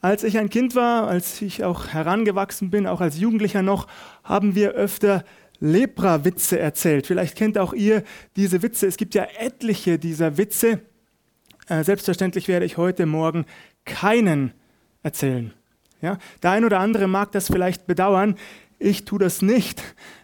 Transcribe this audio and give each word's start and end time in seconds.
Als 0.00 0.22
ich 0.22 0.38
ein 0.38 0.48
Kind 0.48 0.74
war, 0.76 1.08
als 1.08 1.42
ich 1.42 1.64
auch 1.64 1.88
herangewachsen 1.88 2.70
bin, 2.70 2.86
auch 2.86 3.00
als 3.00 3.18
Jugendlicher 3.18 3.62
noch, 3.62 3.88
haben 4.22 4.54
wir 4.54 4.72
öfter 4.72 5.24
Lepra-Witze 5.60 6.58
erzählt. 6.58 7.06
Vielleicht 7.06 7.36
kennt 7.36 7.58
auch 7.58 7.72
ihr 7.72 8.04
diese 8.36 8.62
Witze. 8.62 8.86
Es 8.86 8.96
gibt 8.96 9.14
ja 9.14 9.26
etliche 9.38 9.98
dieser 9.98 10.36
Witze. 10.36 10.80
Äh, 11.68 11.82
selbstverständlich 11.82 12.46
werde 12.46 12.64
ich 12.64 12.76
heute 12.76 13.06
Morgen 13.06 13.44
keinen 13.84 14.52
erzählen. 15.02 15.52
Ja? 16.00 16.18
Der 16.44 16.52
ein 16.52 16.64
oder 16.64 16.78
andere 16.78 17.08
mag 17.08 17.32
das 17.32 17.48
vielleicht 17.48 17.86
bedauern. 17.86 18.36
Ich 18.78 19.04
tue 19.04 19.18
das 19.18 19.42
nicht, 19.42 19.82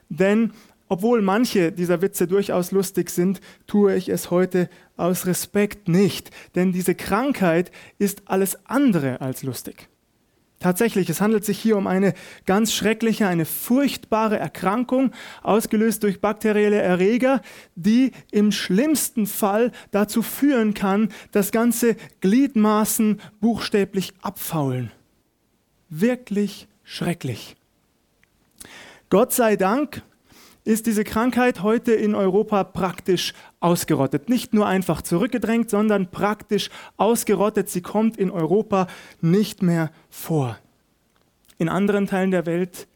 denn 0.09 0.53
obwohl 0.89 1.23
manche 1.23 1.73
dieser 1.73 2.03
Witze 2.03 2.27
durchaus 2.27 2.71
lustig 2.71 3.11
sind, 3.11 3.41
tue 3.67 3.95
ich 3.97 4.09
es 4.09 4.31
heute 4.31 4.69
aus 4.97 5.27
Respekt 5.27 5.89
nicht, 5.89 6.31
denn 6.55 6.73
diese 6.73 6.95
Krankheit 6.95 7.73
ist 7.99 8.23
alles 8.27 8.59
andere 8.67 9.21
als 9.21 9.43
lustig. 9.43 9.89
Tatsächlich, 10.61 11.11
es 11.11 11.21
handelt 11.21 11.45
sich 11.45 11.59
hier 11.59 11.77
um 11.77 11.87
eine 11.87 12.15
ganz 12.47 12.73
schreckliche, 12.73 13.27
eine 13.27 13.45
furchtbare 13.45 14.39
Erkrankung, 14.39 15.13
ausgelöst 15.43 16.03
durch 16.03 16.23
bakterielle 16.23 16.81
Erreger, 16.81 17.43
die 17.75 18.13
im 18.31 18.51
schlimmsten 18.51 19.27
Fall 19.27 19.73
dazu 19.91 20.23
führen 20.23 20.73
kann, 20.73 21.11
dass 21.33 21.53
ganze 21.53 21.97
Gliedmaßen 22.23 23.21
buchstäblich 23.43 24.15
abfaulen. 24.23 24.91
Wirklich 25.91 26.67
schrecklich. 26.83 27.57
Gott 29.11 29.35
sei 29.35 29.57
Dank 29.57 30.03
ist 30.65 30.87
diese 30.87 31.05
Krankheit 31.05 31.63
heute 31.63 31.93
in 31.93 32.15
Europa 32.15 32.65
praktisch 32.65 33.35
ausgerottet. 33.61 34.29
Nicht 34.29 34.55
nur 34.55 34.67
einfach 34.67 35.03
zurückgedrängt, 35.03 35.69
sondern 35.69 36.11
praktisch 36.11 36.71
ausgerottet. 36.97 37.69
Sie 37.69 37.83
kommt 37.83 38.17
in 38.17 38.31
Europa 38.31 38.87
nicht 39.21 39.63
mehr 39.63 39.91
vor. 40.09 40.59
In 41.59 41.69
anderen 41.69 42.07
Teilen 42.07 42.31
der 42.31 42.47
Welt 42.47 42.87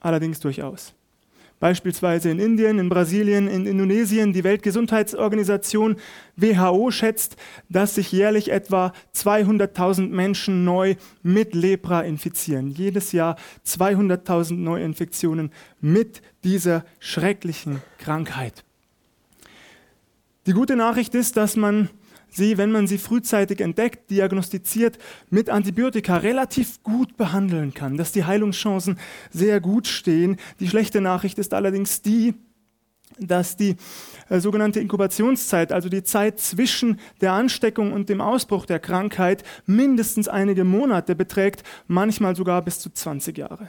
allerdings 0.00 0.40
durchaus. 0.40 0.94
Beispielsweise 1.64 2.28
in 2.28 2.40
Indien, 2.40 2.78
in 2.78 2.90
Brasilien, 2.90 3.48
in 3.48 3.64
Indonesien. 3.64 4.34
Die 4.34 4.44
Weltgesundheitsorganisation 4.44 5.96
WHO 6.36 6.90
schätzt, 6.90 7.36
dass 7.70 7.94
sich 7.94 8.12
jährlich 8.12 8.52
etwa 8.52 8.92
200.000 9.14 10.10
Menschen 10.10 10.66
neu 10.66 10.96
mit 11.22 11.54
Lepra 11.54 12.02
infizieren. 12.02 12.68
Jedes 12.68 13.12
Jahr 13.12 13.38
200.000 13.66 14.56
Neuinfektionen 14.56 15.52
mit 15.80 16.20
dieser 16.44 16.84
schrecklichen 16.98 17.80
Krankheit. 17.96 18.62
Die 20.44 20.52
gute 20.52 20.76
Nachricht 20.76 21.14
ist, 21.14 21.38
dass 21.38 21.56
man 21.56 21.88
sie, 22.34 22.58
wenn 22.58 22.72
man 22.72 22.86
sie 22.86 22.98
frühzeitig 22.98 23.60
entdeckt, 23.60 24.10
diagnostiziert, 24.10 24.98
mit 25.30 25.50
Antibiotika 25.50 26.18
relativ 26.18 26.82
gut 26.82 27.16
behandeln 27.16 27.74
kann, 27.74 27.96
dass 27.96 28.12
die 28.12 28.24
Heilungschancen 28.24 28.98
sehr 29.30 29.60
gut 29.60 29.86
stehen. 29.86 30.36
Die 30.60 30.68
schlechte 30.68 31.00
Nachricht 31.00 31.38
ist 31.38 31.54
allerdings 31.54 32.02
die, 32.02 32.34
dass 33.18 33.56
die 33.56 33.76
äh, 34.28 34.40
sogenannte 34.40 34.80
Inkubationszeit, 34.80 35.72
also 35.72 35.88
die 35.88 36.02
Zeit 36.02 36.40
zwischen 36.40 36.98
der 37.20 37.32
Ansteckung 37.32 37.92
und 37.92 38.08
dem 38.08 38.20
Ausbruch 38.20 38.66
der 38.66 38.80
Krankheit, 38.80 39.44
mindestens 39.66 40.28
einige 40.28 40.64
Monate 40.64 41.14
beträgt, 41.14 41.62
manchmal 41.86 42.34
sogar 42.34 42.62
bis 42.62 42.80
zu 42.80 42.90
20 42.90 43.38
Jahre. 43.38 43.68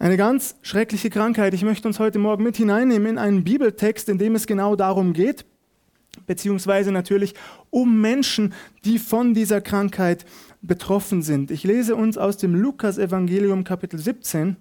Eine 0.00 0.16
ganz 0.16 0.54
schreckliche 0.62 1.10
Krankheit. 1.10 1.54
Ich 1.54 1.64
möchte 1.64 1.88
uns 1.88 1.98
heute 1.98 2.20
Morgen 2.20 2.44
mit 2.44 2.56
hineinnehmen 2.56 3.08
in 3.08 3.18
einen 3.18 3.42
Bibeltext, 3.42 4.08
in 4.08 4.18
dem 4.18 4.36
es 4.36 4.46
genau 4.46 4.76
darum 4.76 5.12
geht, 5.12 5.44
beziehungsweise 6.28 6.92
natürlich 6.92 7.34
um 7.70 8.00
Menschen, 8.00 8.54
die 8.84 9.00
von 9.00 9.34
dieser 9.34 9.60
Krankheit 9.60 10.24
betroffen 10.62 11.22
sind. 11.22 11.50
Ich 11.50 11.64
lese 11.64 11.96
uns 11.96 12.16
aus 12.16 12.36
dem 12.36 12.54
Lukas-Evangelium 12.54 13.64
Kapitel 13.64 13.98
17. 13.98 14.56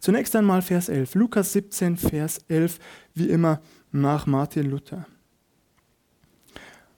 Zunächst 0.00 0.36
einmal 0.36 0.60
Vers 0.60 0.90
11. 0.90 1.14
Lukas 1.14 1.54
17, 1.54 1.96
Vers 1.96 2.40
11, 2.48 2.78
wie 3.14 3.30
immer 3.30 3.60
nach 3.92 4.26
Martin 4.26 4.70
Luther. 4.70 5.06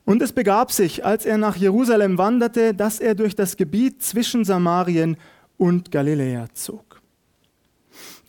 Und 0.04 0.22
es 0.22 0.32
begab 0.32 0.72
sich, 0.72 1.04
als 1.04 1.26
er 1.26 1.36
nach 1.36 1.56
Jerusalem 1.56 2.16
wanderte, 2.16 2.74
dass 2.74 2.98
er 2.98 3.14
durch 3.14 3.36
das 3.36 3.56
Gebiet 3.56 4.02
zwischen 4.02 4.44
Samarien 4.44 5.16
und 5.58 5.90
Galiläa 5.90 6.46
zog. 6.54 7.02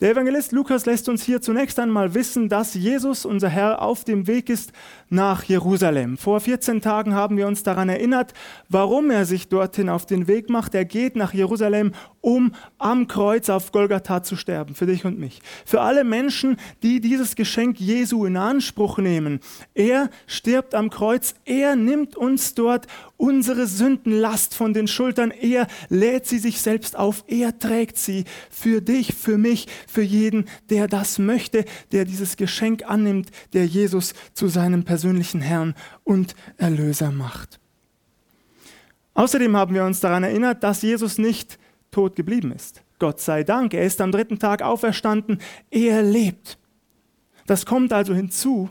Der 0.00 0.12
Evangelist 0.12 0.52
Lukas 0.52 0.86
lässt 0.86 1.10
uns 1.10 1.24
hier 1.24 1.42
zunächst 1.42 1.78
einmal 1.78 2.14
wissen, 2.14 2.48
dass 2.48 2.72
Jesus, 2.72 3.26
unser 3.26 3.50
Herr, 3.50 3.82
auf 3.82 4.02
dem 4.02 4.26
Weg 4.26 4.48
ist 4.48 4.72
nach 5.10 5.44
Jerusalem. 5.44 6.16
Vor 6.16 6.40
14 6.40 6.80
Tagen 6.80 7.12
haben 7.12 7.36
wir 7.36 7.46
uns 7.46 7.64
daran 7.64 7.90
erinnert, 7.90 8.32
warum 8.70 9.10
er 9.10 9.26
sich 9.26 9.48
dorthin 9.48 9.90
auf 9.90 10.06
den 10.06 10.26
Weg 10.26 10.48
macht. 10.48 10.74
Er 10.74 10.86
geht 10.86 11.16
nach 11.16 11.34
Jerusalem, 11.34 11.92
um 12.22 12.54
am 12.78 13.08
Kreuz 13.08 13.50
auf 13.50 13.72
Golgatha 13.72 14.22
zu 14.22 14.36
sterben, 14.36 14.74
für 14.74 14.86
dich 14.86 15.04
und 15.04 15.18
mich. 15.18 15.40
Für 15.66 15.82
alle 15.82 16.04
Menschen, 16.04 16.56
die 16.82 17.00
dieses 17.00 17.36
Geschenk 17.36 17.78
Jesu 17.78 18.24
in 18.24 18.38
Anspruch 18.38 18.96
nehmen. 18.96 19.40
Er 19.74 20.08
stirbt 20.26 20.74
am 20.74 20.88
Kreuz, 20.88 21.34
er 21.44 21.76
nimmt 21.76 22.16
uns 22.16 22.54
dort 22.54 22.86
unsere 23.16 23.66
Sündenlast 23.66 24.54
von 24.54 24.72
den 24.72 24.88
Schultern, 24.88 25.30
er 25.30 25.66
lädt 25.90 26.26
sie 26.26 26.38
sich 26.38 26.62
selbst 26.62 26.96
auf, 26.96 27.22
er 27.26 27.58
trägt 27.58 27.98
sie 27.98 28.24
für 28.50 28.80
dich, 28.80 29.14
für 29.14 29.36
mich, 29.36 29.66
für 29.90 30.02
jeden, 30.02 30.44
der 30.70 30.86
das 30.86 31.18
möchte, 31.18 31.64
der 31.92 32.04
dieses 32.04 32.36
Geschenk 32.36 32.84
annimmt, 32.88 33.30
der 33.52 33.66
Jesus 33.66 34.14
zu 34.32 34.48
seinem 34.48 34.84
persönlichen 34.84 35.40
Herrn 35.40 35.74
und 36.04 36.34
Erlöser 36.56 37.10
macht. 37.10 37.58
Außerdem 39.14 39.56
haben 39.56 39.74
wir 39.74 39.84
uns 39.84 40.00
daran 40.00 40.22
erinnert, 40.22 40.62
dass 40.62 40.82
Jesus 40.82 41.18
nicht 41.18 41.58
tot 41.90 42.14
geblieben 42.14 42.52
ist. 42.52 42.82
Gott 43.00 43.20
sei 43.20 43.42
Dank, 43.42 43.74
er 43.74 43.84
ist 43.84 44.00
am 44.00 44.12
dritten 44.12 44.38
Tag 44.38 44.62
auferstanden, 44.62 45.38
er 45.70 46.02
lebt. 46.02 46.58
Das 47.46 47.66
kommt 47.66 47.92
also 47.92 48.14
hinzu. 48.14 48.70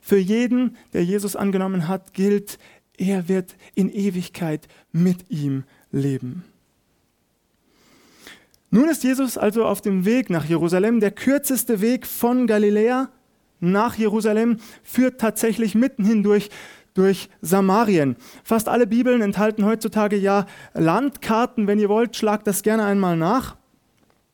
Für 0.00 0.18
jeden, 0.18 0.76
der 0.94 1.04
Jesus 1.04 1.36
angenommen 1.36 1.86
hat, 1.86 2.14
gilt, 2.14 2.58
er 2.96 3.28
wird 3.28 3.56
in 3.74 3.92
Ewigkeit 3.92 4.68
mit 4.90 5.30
ihm 5.30 5.64
leben. 5.90 6.44
Nun 8.74 8.88
ist 8.88 9.04
Jesus 9.04 9.36
also 9.36 9.66
auf 9.66 9.82
dem 9.82 10.06
Weg 10.06 10.30
nach 10.30 10.46
Jerusalem. 10.46 10.98
Der 10.98 11.10
kürzeste 11.10 11.82
Weg 11.82 12.06
von 12.06 12.46
Galiläa 12.46 13.10
nach 13.60 13.96
Jerusalem 13.96 14.56
führt 14.82 15.20
tatsächlich 15.20 15.74
mitten 15.74 16.06
hindurch 16.06 16.48
durch 16.94 17.28
Samarien. 17.42 18.16
Fast 18.42 18.70
alle 18.70 18.86
Bibeln 18.86 19.20
enthalten 19.20 19.66
heutzutage 19.66 20.16
ja 20.16 20.46
Landkarten. 20.72 21.66
Wenn 21.66 21.78
ihr 21.78 21.90
wollt, 21.90 22.16
schlagt 22.16 22.46
das 22.46 22.62
gerne 22.62 22.86
einmal 22.86 23.14
nach. 23.14 23.56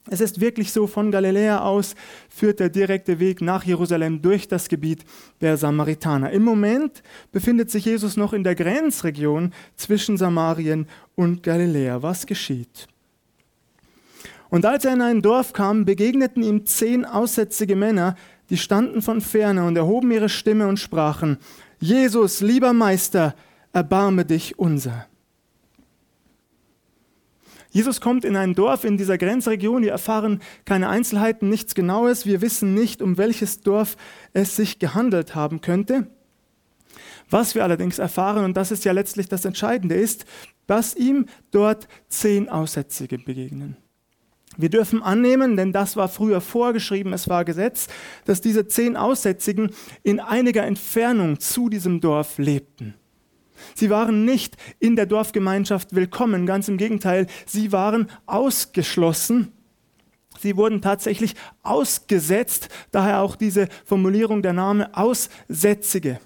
Es 0.09 0.21
ist 0.21 0.41
wirklich 0.41 0.71
so, 0.71 0.87
von 0.87 1.11
Galiläa 1.11 1.59
aus 1.59 1.97
führt 2.29 2.61
der 2.61 2.69
direkte 2.69 3.19
Weg 3.19 3.41
nach 3.41 3.65
Jerusalem 3.65 4.23
durch 4.23 4.47
das 4.47 4.69
Gebiet 4.69 5.05
der 5.41 5.57
Samaritaner. 5.57 6.31
Im 6.31 6.45
Moment 6.45 7.03
befindet 7.33 7.73
sich 7.73 7.87
Jesus 7.87 8.17
noch 8.17 8.33
in 8.33 8.45
der 8.45 8.55
Grenzregion 8.55 9.53
zwischen 9.75 10.17
Samarien 10.17 10.87
und 11.17 11.43
Galiläa. 11.43 12.03
Was 12.03 12.25
geschieht? 12.25 12.87
Und 14.51 14.65
als 14.65 14.85
er 14.85 14.95
in 14.95 15.03
ein 15.03 15.23
Dorf 15.23 15.53
kam, 15.53 15.85
begegneten 15.85 16.43
ihm 16.43 16.65
zehn 16.67 17.05
aussätzige 17.05 17.77
Männer, 17.77 18.17
die 18.51 18.57
standen 18.57 19.03
von 19.03 19.21
ferne 19.21 19.65
und 19.65 19.77
erhoben 19.77 20.11
ihre 20.11 20.29
Stimme 20.29 20.69
und 20.69 20.79
sprachen, 20.79 21.39
Jesus, 21.81 22.41
lieber 22.41 22.73
Meister, 22.73 23.35
erbarme 23.73 24.25
dich 24.25 24.59
unser. 24.59 25.07
Jesus 27.71 28.01
kommt 28.01 28.25
in 28.25 28.35
ein 28.37 28.55
Dorf 28.55 28.85
in 28.85 28.97
dieser 28.97 29.19
Grenzregion. 29.19 29.83
Wir 29.83 29.93
erfahren 29.93 30.41
keine 30.65 30.89
Einzelheiten, 30.89 31.49
nichts 31.49 31.75
Genaues. 31.75 32.25
Wir 32.25 32.41
wissen 32.41 32.75
nicht, 32.75 33.03
um 33.03 33.19
welches 33.19 33.61
Dorf 33.61 33.97
es 34.33 34.57
sich 34.57 34.79
gehandelt 34.79 35.35
haben 35.35 35.61
könnte. 35.61 36.09
Was 37.31 37.55
wir 37.55 37.63
allerdings 37.63 37.99
erfahren, 37.99 38.45
und 38.45 38.57
das 38.57 38.71
ist 38.71 38.87
ja 38.87 38.93
letztlich 38.93 39.29
das 39.29 39.45
Entscheidende, 39.45 39.95
ist, 39.95 40.25
dass 40.67 40.97
ihm 40.97 41.27
dort 41.51 41.89
zehn 42.09 42.49
Aussätzige 42.49 43.19
begegnen. 43.19 43.77
Wir 44.61 44.71
dürfen 44.71 45.05
annehmen, 45.05 45.57
denn 45.57 45.73
das 45.73 45.97
war 45.97 46.09
früher 46.09 46.41
vorgeschrieben, 46.41 47.13
es 47.13 47.29
war 47.29 47.45
Gesetz, 47.45 47.87
dass 48.25 48.41
diese 48.41 48.67
zehn 48.67 48.97
Aussätzigen 48.97 49.71
in 50.03 50.19
einiger 50.19 50.67
Entfernung 50.67 51.39
zu 51.39 51.69
diesem 51.69 52.01
Dorf 52.01 52.39
lebten. 52.39 52.95
Sie 53.77 53.89
waren 53.89 54.25
nicht 54.25 54.57
in 54.81 54.97
der 54.97 55.07
Dorfgemeinschaft 55.07 55.95
willkommen, 55.95 56.45
ganz 56.45 56.67
im 56.67 56.77
Gegenteil, 56.77 57.29
sie 57.47 57.71
waren 57.71 58.11
ausgeschlossen. 58.27 59.53
Sie 60.41 60.57
wurden 60.57 60.83
tatsächlich 60.83 61.37
ausgesetzt, 61.63 62.69
daher 62.91 63.23
auch 63.23 63.37
diese 63.37 63.69
Formulierung 63.85 64.43
der 64.43 64.55
Name 64.55 64.93
Aussätzige. 64.97 66.19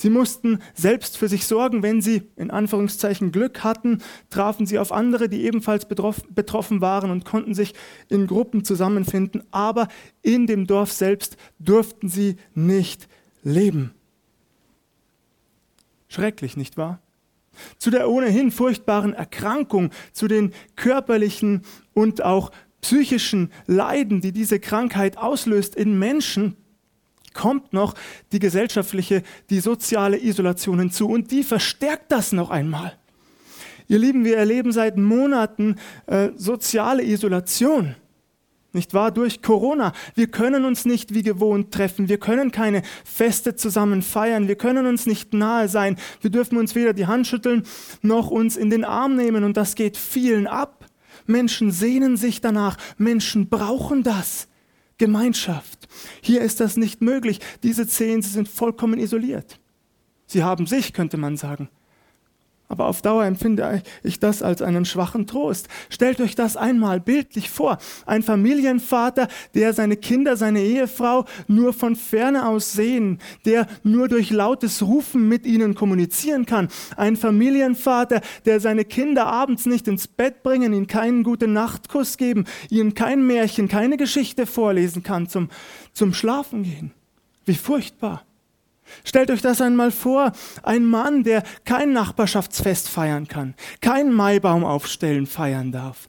Sie 0.00 0.08
mussten 0.08 0.60
selbst 0.72 1.18
für 1.18 1.28
sich 1.28 1.46
sorgen. 1.46 1.82
Wenn 1.82 2.00
sie 2.00 2.22
in 2.36 2.50
Anführungszeichen 2.50 3.32
Glück 3.32 3.62
hatten, 3.62 3.98
trafen 4.30 4.64
sie 4.64 4.78
auf 4.78 4.92
andere, 4.92 5.28
die 5.28 5.44
ebenfalls 5.44 5.84
betroffen 5.84 6.80
waren 6.80 7.10
und 7.10 7.26
konnten 7.26 7.52
sich 7.52 7.74
in 8.08 8.26
Gruppen 8.26 8.64
zusammenfinden. 8.64 9.42
Aber 9.50 9.88
in 10.22 10.46
dem 10.46 10.66
Dorf 10.66 10.90
selbst 10.90 11.36
durften 11.58 12.08
sie 12.08 12.36
nicht 12.54 13.08
leben. 13.42 13.92
Schrecklich, 16.08 16.56
nicht 16.56 16.78
wahr? 16.78 17.02
zu 17.76 17.90
der 17.90 18.08
ohnehin 18.08 18.50
furchtbaren 18.52 19.12
Erkrankung, 19.12 19.90
zu 20.12 20.28
den 20.28 20.54
körperlichen 20.76 21.60
und 21.92 22.24
auch 22.24 22.52
psychischen 22.80 23.52
Leiden, 23.66 24.22
die 24.22 24.32
diese 24.32 24.60
Krankheit 24.60 25.18
auslöst 25.18 25.74
in 25.74 25.98
Menschen, 25.98 26.56
kommt 27.34 27.72
noch 27.72 27.94
die 28.32 28.38
gesellschaftliche, 28.38 29.22
die 29.50 29.60
soziale 29.60 30.22
Isolation 30.22 30.78
hinzu 30.78 31.08
und 31.08 31.30
die 31.30 31.42
verstärkt 31.42 32.10
das 32.12 32.32
noch 32.32 32.50
einmal. 32.50 32.96
Ihr 33.88 33.98
Lieben, 33.98 34.24
wir 34.24 34.36
erleben 34.36 34.72
seit 34.72 34.96
Monaten 34.96 35.76
äh, 36.06 36.30
soziale 36.36 37.02
Isolation. 37.04 37.96
Nicht 38.72 38.94
wahr? 38.94 39.10
Durch 39.10 39.42
Corona. 39.42 39.92
Wir 40.14 40.28
können 40.28 40.64
uns 40.64 40.84
nicht 40.84 41.12
wie 41.12 41.24
gewohnt 41.24 41.74
treffen. 41.74 42.08
Wir 42.08 42.18
können 42.18 42.52
keine 42.52 42.82
Feste 43.04 43.56
zusammen 43.56 44.02
feiern. 44.02 44.46
Wir 44.46 44.54
können 44.54 44.86
uns 44.86 45.06
nicht 45.06 45.34
nahe 45.34 45.68
sein. 45.68 45.96
Wir 46.20 46.30
dürfen 46.30 46.56
uns 46.56 46.76
weder 46.76 46.92
die 46.92 47.06
Hand 47.06 47.26
schütteln 47.26 47.64
noch 48.00 48.30
uns 48.30 48.56
in 48.56 48.70
den 48.70 48.84
Arm 48.84 49.16
nehmen. 49.16 49.42
Und 49.42 49.56
das 49.56 49.74
geht 49.74 49.96
vielen 49.96 50.46
ab. 50.46 50.86
Menschen 51.26 51.72
sehnen 51.72 52.16
sich 52.16 52.40
danach. 52.40 52.76
Menschen 52.96 53.48
brauchen 53.48 54.04
das. 54.04 54.46
Gemeinschaft. 55.00 55.88
Hier 56.20 56.42
ist 56.42 56.60
das 56.60 56.76
nicht 56.76 57.00
möglich. 57.00 57.40
Diese 57.62 57.86
zehn, 57.86 58.20
sie 58.20 58.28
sind 58.28 58.48
vollkommen 58.48 59.00
isoliert. 59.00 59.58
Sie 60.26 60.44
haben 60.44 60.66
sich, 60.66 60.92
könnte 60.92 61.16
man 61.16 61.38
sagen. 61.38 61.70
Aber 62.70 62.86
auf 62.86 63.02
Dauer 63.02 63.24
empfinde 63.24 63.82
ich 64.04 64.20
das 64.20 64.44
als 64.44 64.62
einen 64.62 64.84
schwachen 64.84 65.26
Trost. 65.26 65.68
Stellt 65.88 66.20
euch 66.20 66.36
das 66.36 66.56
einmal 66.56 67.00
bildlich 67.00 67.50
vor. 67.50 67.78
Ein 68.06 68.22
Familienvater, 68.22 69.26
der 69.54 69.72
seine 69.72 69.96
Kinder, 69.96 70.36
seine 70.36 70.60
Ehefrau 70.60 71.24
nur 71.48 71.72
von 71.72 71.96
ferne 71.96 72.46
aus 72.46 72.72
sehen, 72.72 73.18
der 73.44 73.66
nur 73.82 74.06
durch 74.06 74.30
lautes 74.30 74.82
Rufen 74.82 75.28
mit 75.28 75.46
ihnen 75.46 75.74
kommunizieren 75.74 76.46
kann. 76.46 76.68
Ein 76.96 77.16
Familienvater, 77.16 78.20
der 78.44 78.60
seine 78.60 78.84
Kinder 78.84 79.26
abends 79.26 79.66
nicht 79.66 79.88
ins 79.88 80.06
Bett 80.06 80.44
bringen, 80.44 80.72
ihnen 80.72 80.86
keinen 80.86 81.24
guten 81.24 81.52
Nachtkuss 81.52 82.18
geben, 82.18 82.44
ihnen 82.68 82.94
kein 82.94 83.26
Märchen, 83.26 83.66
keine 83.66 83.96
Geschichte 83.96 84.46
vorlesen 84.46 85.02
kann 85.02 85.28
zum, 85.28 85.48
zum 85.92 86.14
Schlafen 86.14 86.62
gehen. 86.62 86.92
Wie 87.46 87.56
furchtbar. 87.56 88.24
Stellt 89.04 89.30
euch 89.30 89.42
das 89.42 89.60
einmal 89.60 89.90
vor, 89.90 90.32
ein 90.62 90.84
Mann, 90.84 91.22
der 91.24 91.42
kein 91.64 91.92
Nachbarschaftsfest 91.92 92.88
feiern 92.88 93.28
kann, 93.28 93.54
keinen 93.80 94.12
Maibaum 94.12 94.64
aufstellen 94.64 95.26
feiern 95.26 95.72
darf. 95.72 96.08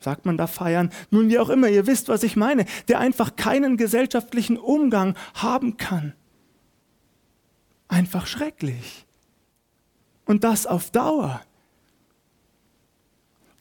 Sagt 0.00 0.24
man 0.24 0.36
da 0.36 0.46
feiern? 0.46 0.90
Nun, 1.10 1.28
wie 1.28 1.38
auch 1.38 1.48
immer, 1.48 1.68
ihr 1.68 1.86
wisst, 1.86 2.08
was 2.08 2.22
ich 2.22 2.36
meine, 2.36 2.64
der 2.88 3.00
einfach 3.00 3.34
keinen 3.34 3.76
gesellschaftlichen 3.76 4.56
Umgang 4.56 5.16
haben 5.34 5.78
kann. 5.78 6.12
Einfach 7.88 8.26
schrecklich. 8.26 9.06
Und 10.24 10.44
das 10.44 10.66
auf 10.66 10.90
Dauer. 10.90 11.40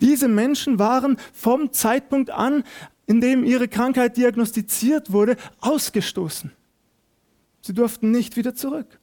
Diese 0.01 0.27
Menschen 0.27 0.77
waren 0.77 1.17
vom 1.33 1.71
Zeitpunkt 1.71 2.29
an, 2.29 2.63
in 3.07 3.21
dem 3.21 3.43
ihre 3.43 3.67
Krankheit 3.67 4.17
diagnostiziert 4.17 5.11
wurde, 5.11 5.37
ausgestoßen. 5.61 6.51
Sie 7.65 7.73
durften 7.73 8.11
nicht 8.11 8.37
wieder 8.37 8.53
zurück. 8.53 8.99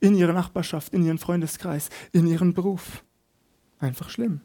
In 0.00 0.14
ihre 0.14 0.32
Nachbarschaft, 0.32 0.94
in 0.94 1.04
ihren 1.04 1.18
Freundeskreis, 1.18 1.90
in 2.12 2.26
ihren 2.26 2.54
Beruf. 2.54 3.04
Einfach 3.78 4.08
schlimm. 4.08 4.40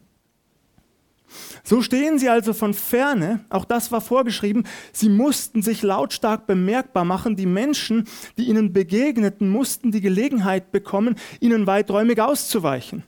So 1.64 1.80
stehen 1.80 2.18
sie 2.18 2.28
also 2.28 2.52
von 2.52 2.74
ferne, 2.74 3.46
auch 3.48 3.64
das 3.64 3.90
war 3.90 4.02
vorgeschrieben, 4.02 4.64
sie 4.92 5.08
mussten 5.08 5.62
sich 5.62 5.80
lautstark 5.80 6.46
bemerkbar 6.46 7.06
machen, 7.06 7.36
die 7.36 7.46
Menschen, 7.46 8.06
die 8.36 8.48
ihnen 8.48 8.74
begegneten, 8.74 9.48
mussten 9.48 9.90
die 9.90 10.02
Gelegenheit 10.02 10.72
bekommen, 10.72 11.16
ihnen 11.40 11.66
weiträumig 11.66 12.20
auszuweichen. 12.20 13.02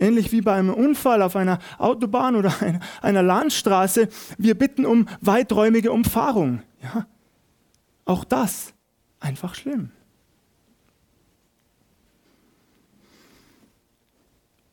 Ähnlich 0.00 0.32
wie 0.32 0.40
bei 0.40 0.54
einem 0.54 0.72
Unfall 0.72 1.20
auf 1.20 1.36
einer 1.36 1.58
Autobahn 1.78 2.34
oder 2.34 2.52
einer 3.02 3.22
Landstraße, 3.22 4.08
wir 4.38 4.58
bitten 4.58 4.86
um 4.86 5.06
weiträumige 5.20 5.92
Umfahrung. 5.92 6.62
Ja? 6.82 7.06
Auch 8.06 8.24
das 8.24 8.72
einfach 9.20 9.54
schlimm. 9.54 9.90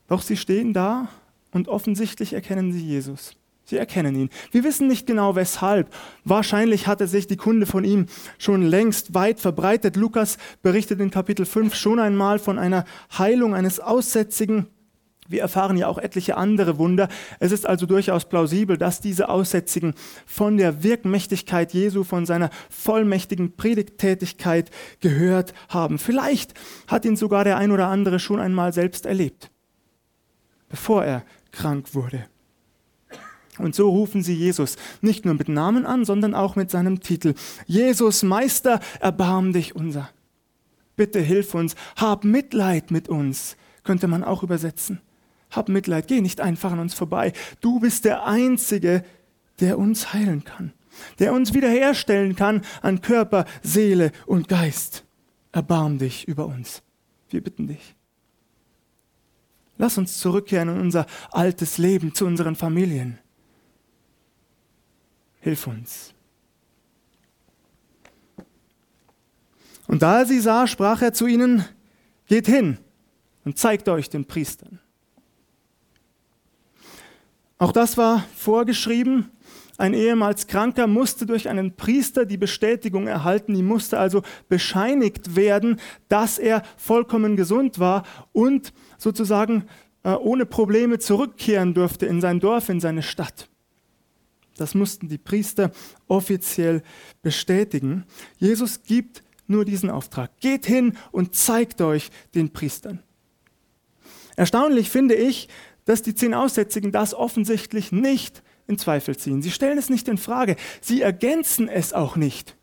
Doch 0.08 0.22
sie 0.22 0.38
stehen 0.38 0.74
da 0.74 1.10
und 1.52 1.68
offensichtlich 1.68 2.32
erkennen 2.32 2.72
sie 2.72 2.86
Jesus. 2.86 3.36
Sie 3.66 3.76
erkennen 3.76 4.16
ihn. 4.16 4.30
Wir 4.52 4.64
wissen 4.64 4.88
nicht 4.88 5.06
genau 5.06 5.36
weshalb. 5.36 5.94
Wahrscheinlich 6.24 6.88
hatte 6.88 7.06
sich 7.06 7.28
die 7.28 7.36
Kunde 7.36 7.66
von 7.66 7.84
ihm 7.84 8.06
schon 8.38 8.62
längst 8.62 9.14
weit 9.14 9.42
verbreitet. 9.42 9.98
Lukas 9.98 10.38
berichtet 10.62 11.02
in 11.02 11.12
Kapitel 11.12 11.46
5 11.46 11.76
schon 11.76 12.00
einmal 12.00 12.40
von 12.40 12.58
einer 12.58 12.86
Heilung 13.18 13.54
eines 13.54 13.82
Aussätzigen. 13.82 14.68
Wir 15.28 15.42
erfahren 15.42 15.78
ja 15.78 15.88
auch 15.88 15.98
etliche 15.98 16.38
andere 16.38 16.78
Wunder. 16.78 17.10
Es 17.40 17.52
ist 17.52 17.66
also 17.66 17.86
durchaus 17.86 18.26
plausibel, 18.26 18.78
dass 18.78 19.02
diese 19.02 19.30
Aussätzigen 19.30 19.94
von 20.26 20.58
der 20.58 20.84
Wirkmächtigkeit 20.84 21.74
Jesu, 21.74 22.04
von 22.04 22.26
seiner 22.26 22.50
vollmächtigen 22.70 23.56
Predigttätigkeit 23.58 24.72
gehört 25.02 25.54
haben. 25.70 26.00
Vielleicht 26.00 26.54
hat 26.88 27.06
ihn 27.06 27.16
sogar 27.16 27.44
der 27.44 27.58
ein 27.58 27.72
oder 27.72 27.88
andere 27.88 28.20
schon 28.20 28.40
einmal 28.40 28.74
selbst 28.74 29.06
erlebt, 29.06 29.52
bevor 30.70 31.04
er 31.04 31.24
krank 31.52 31.94
wurde. 31.94 32.26
Und 33.58 33.76
so 33.76 33.90
rufen 33.90 34.22
sie 34.22 34.36
Jesus 34.36 34.78
nicht 35.02 35.26
nur 35.26 35.34
mit 35.34 35.50
Namen 35.50 35.86
an, 35.86 36.06
sondern 36.06 36.36
auch 36.36 36.56
mit 36.56 36.70
seinem 36.70 37.00
Titel. 37.00 37.34
Jesus, 37.66 38.24
Meister, 38.24 38.80
erbarm 39.00 39.52
dich 39.52 39.76
unser. 39.76 40.10
Bitte 40.96 41.20
hilf 41.20 41.54
uns, 41.54 41.76
hab 41.96 42.24
Mitleid 42.24 42.92
mit 42.92 43.10
uns, 43.10 43.56
könnte 43.84 44.08
man 44.08 44.24
auch 44.24 44.44
übersetzen. 44.44 45.02
Hab 45.58 45.70
Mitleid, 45.70 46.08
geh 46.08 46.22
nicht 46.22 46.40
einfach 46.40 46.72
an 46.72 46.78
uns 46.78 46.94
vorbei. 46.94 47.34
Du 47.62 47.80
bist 47.80 48.06
der 48.06 48.28
Einzige, 48.28 49.04
der 49.60 49.80
uns 49.80 50.14
heilen 50.14 50.44
kann, 50.44 50.72
der 51.18 51.34
uns 51.34 51.56
wiederherstellen 51.56 52.36
kann 52.36 52.62
an 52.84 53.02
Körper, 53.02 53.46
Seele 53.64 54.12
und 54.28 54.50
Geist. 54.50 55.04
Erbarm 55.52 55.98
dich 55.98 56.28
über 56.28 56.46
uns. 56.46 56.84
Wir 57.32 57.44
bitten 57.44 57.66
dich. 57.66 57.96
Lass 59.80 59.98
uns 59.98 60.20
zurückkehren 60.20 60.70
in 60.70 60.80
unser 60.80 61.08
altes 61.32 61.80
Leben, 61.80 62.14
zu 62.14 62.28
unseren 62.28 62.56
Familien. 62.56 63.18
Hilf 65.40 65.66
uns. 65.66 66.14
Und 69.88 70.04
da 70.04 70.20
er 70.20 70.26
sie 70.28 70.40
sah, 70.40 70.68
sprach 70.68 71.02
er 71.02 71.14
zu 71.14 71.26
ihnen, 71.26 71.66
geht 72.28 72.46
hin 72.46 72.78
und 73.44 73.58
zeigt 73.58 73.90
euch 73.90 74.08
den 74.08 74.26
Priestern. 74.26 74.80
Auch 77.58 77.72
das 77.72 77.98
war 77.98 78.26
vorgeschrieben. 78.36 79.32
Ein 79.78 79.94
ehemals 79.94 80.48
Kranker 80.48 80.88
musste 80.88 81.26
durch 81.26 81.50
einen 81.50 81.76
Priester 81.76 82.26
die 82.26 82.38
Bestätigung 82.38 83.08
erhalten, 83.08 83.54
ihm 83.54 83.68
musste 83.68 84.00
also 84.00 84.24
bescheinigt 84.50 85.36
werden, 85.36 85.80
dass 86.10 86.40
er 86.40 86.64
vollkommen 86.78 87.36
gesund 87.36 87.78
war 87.78 88.04
und 88.32 88.74
sozusagen 88.98 89.66
äh, 90.04 90.14
ohne 90.14 90.48
Probleme 90.48 90.98
zurückkehren 90.98 91.76
durfte 91.76 92.08
in 92.08 92.22
sein 92.22 92.40
Dorf, 92.40 92.70
in 92.70 92.80
seine 92.80 93.04
Stadt. 93.04 93.50
Das 94.58 94.74
mussten 94.74 95.08
die 95.08 95.20
Priester 95.20 95.72
offiziell 96.08 96.82
bestätigen. 97.22 98.06
Jesus 98.38 98.82
gibt 98.82 99.24
nur 99.46 99.64
diesen 99.64 99.92
Auftrag. 99.92 100.32
Geht 100.40 100.66
hin 100.66 100.98
und 101.12 101.36
zeigt 101.36 101.82
euch 101.82 102.10
den 102.34 102.52
Priestern. 102.52 103.04
Erstaunlich 104.36 104.90
finde 104.90 105.16
ich, 105.16 105.48
dass 105.88 106.02
die 106.04 106.14
zehn 106.14 106.34
Aussätzigen 106.34 106.92
das 106.92 107.14
offensichtlich 107.14 107.92
nicht 107.92 108.44
in 108.68 108.78
Zweifel 108.78 109.18
ziehen. 109.18 109.42
Sie 109.42 109.52
stellen 109.52 109.78
es 109.78 109.90
nicht 109.90 110.08
in 110.10 110.18
Frage. 110.18 110.58
Sie 110.82 111.02
ergänzen 111.02 111.70
es 111.70 111.94
auch 111.94 112.18
nicht. 112.18 112.58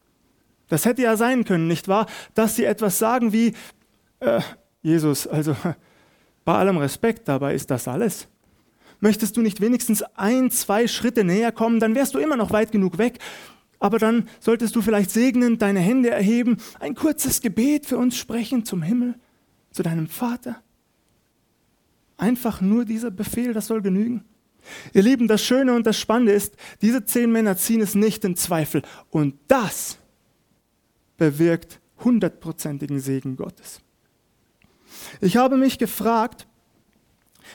Das 0.69 0.85
hätte 0.85 1.03
ja 1.03 1.17
sein 1.17 1.45
können, 1.45 1.67
nicht 1.67 1.89
wahr? 1.89 2.07
Dass 2.35 2.55
sie 2.55 2.65
etwas 2.65 2.99
sagen 2.99 3.33
wie, 3.33 3.55
äh, 4.21 4.41
Jesus, 4.83 5.27
also 5.27 5.57
bei 6.45 6.55
allem 6.55 6.77
Respekt, 6.77 7.27
dabei 7.27 7.55
ist 7.55 7.71
das 7.71 7.89
alles. 7.89 8.29
Möchtest 9.01 9.37
du 9.37 9.41
nicht 9.41 9.61
wenigstens 9.61 10.03
ein, 10.15 10.51
zwei 10.51 10.87
Schritte 10.87 11.25
näher 11.25 11.51
kommen, 11.51 11.81
dann 11.81 11.95
wärst 11.95 12.15
du 12.15 12.19
immer 12.19 12.37
noch 12.37 12.53
weit 12.53 12.73
genug 12.73 12.99
weg. 12.99 13.19
Aber 13.79 13.99
dann 13.99 14.29
solltest 14.39 14.77
du 14.77 14.83
vielleicht 14.83 15.11
segnend 15.11 15.63
deine 15.63 15.81
Hände 15.81 16.11
erheben, 16.11 16.59
ein 16.79 16.95
kurzes 16.95 17.41
Gebet 17.41 17.87
für 17.87 17.97
uns 17.97 18.17
sprechen 18.17 18.65
zum 18.67 18.83
Himmel, 18.83 19.15
zu 19.71 19.83
deinem 19.83 20.09
Vater. 20.09 20.63
Einfach 22.17 22.61
nur 22.61 22.85
dieser 22.85 23.11
Befehl, 23.11 23.53
das 23.53 23.67
soll 23.67 23.83
genügen. 23.83 24.25
Ihr 24.93 25.03
Lieben, 25.03 25.29
das 25.29 25.43
Schöne 25.43 25.75
und 25.75 25.87
das 25.87 25.99
Spannende 25.99 26.33
ist, 26.33 26.57
diese 26.81 27.05
zehn 27.05 27.31
Männer 27.31 27.57
ziehen 27.57 27.81
es 27.81 27.95
nicht 27.95 28.25
in 28.25 28.37
Zweifel. 28.37 28.83
Und 29.11 29.35
das 29.49 29.99
bewirkt 31.17 31.81
hundertprozentigen 32.03 33.01
Segen 33.01 33.37
Gottes. 33.37 33.81
Ich 35.21 35.37
habe 35.37 35.57
mich 35.57 35.79
gefragt, 35.79 36.47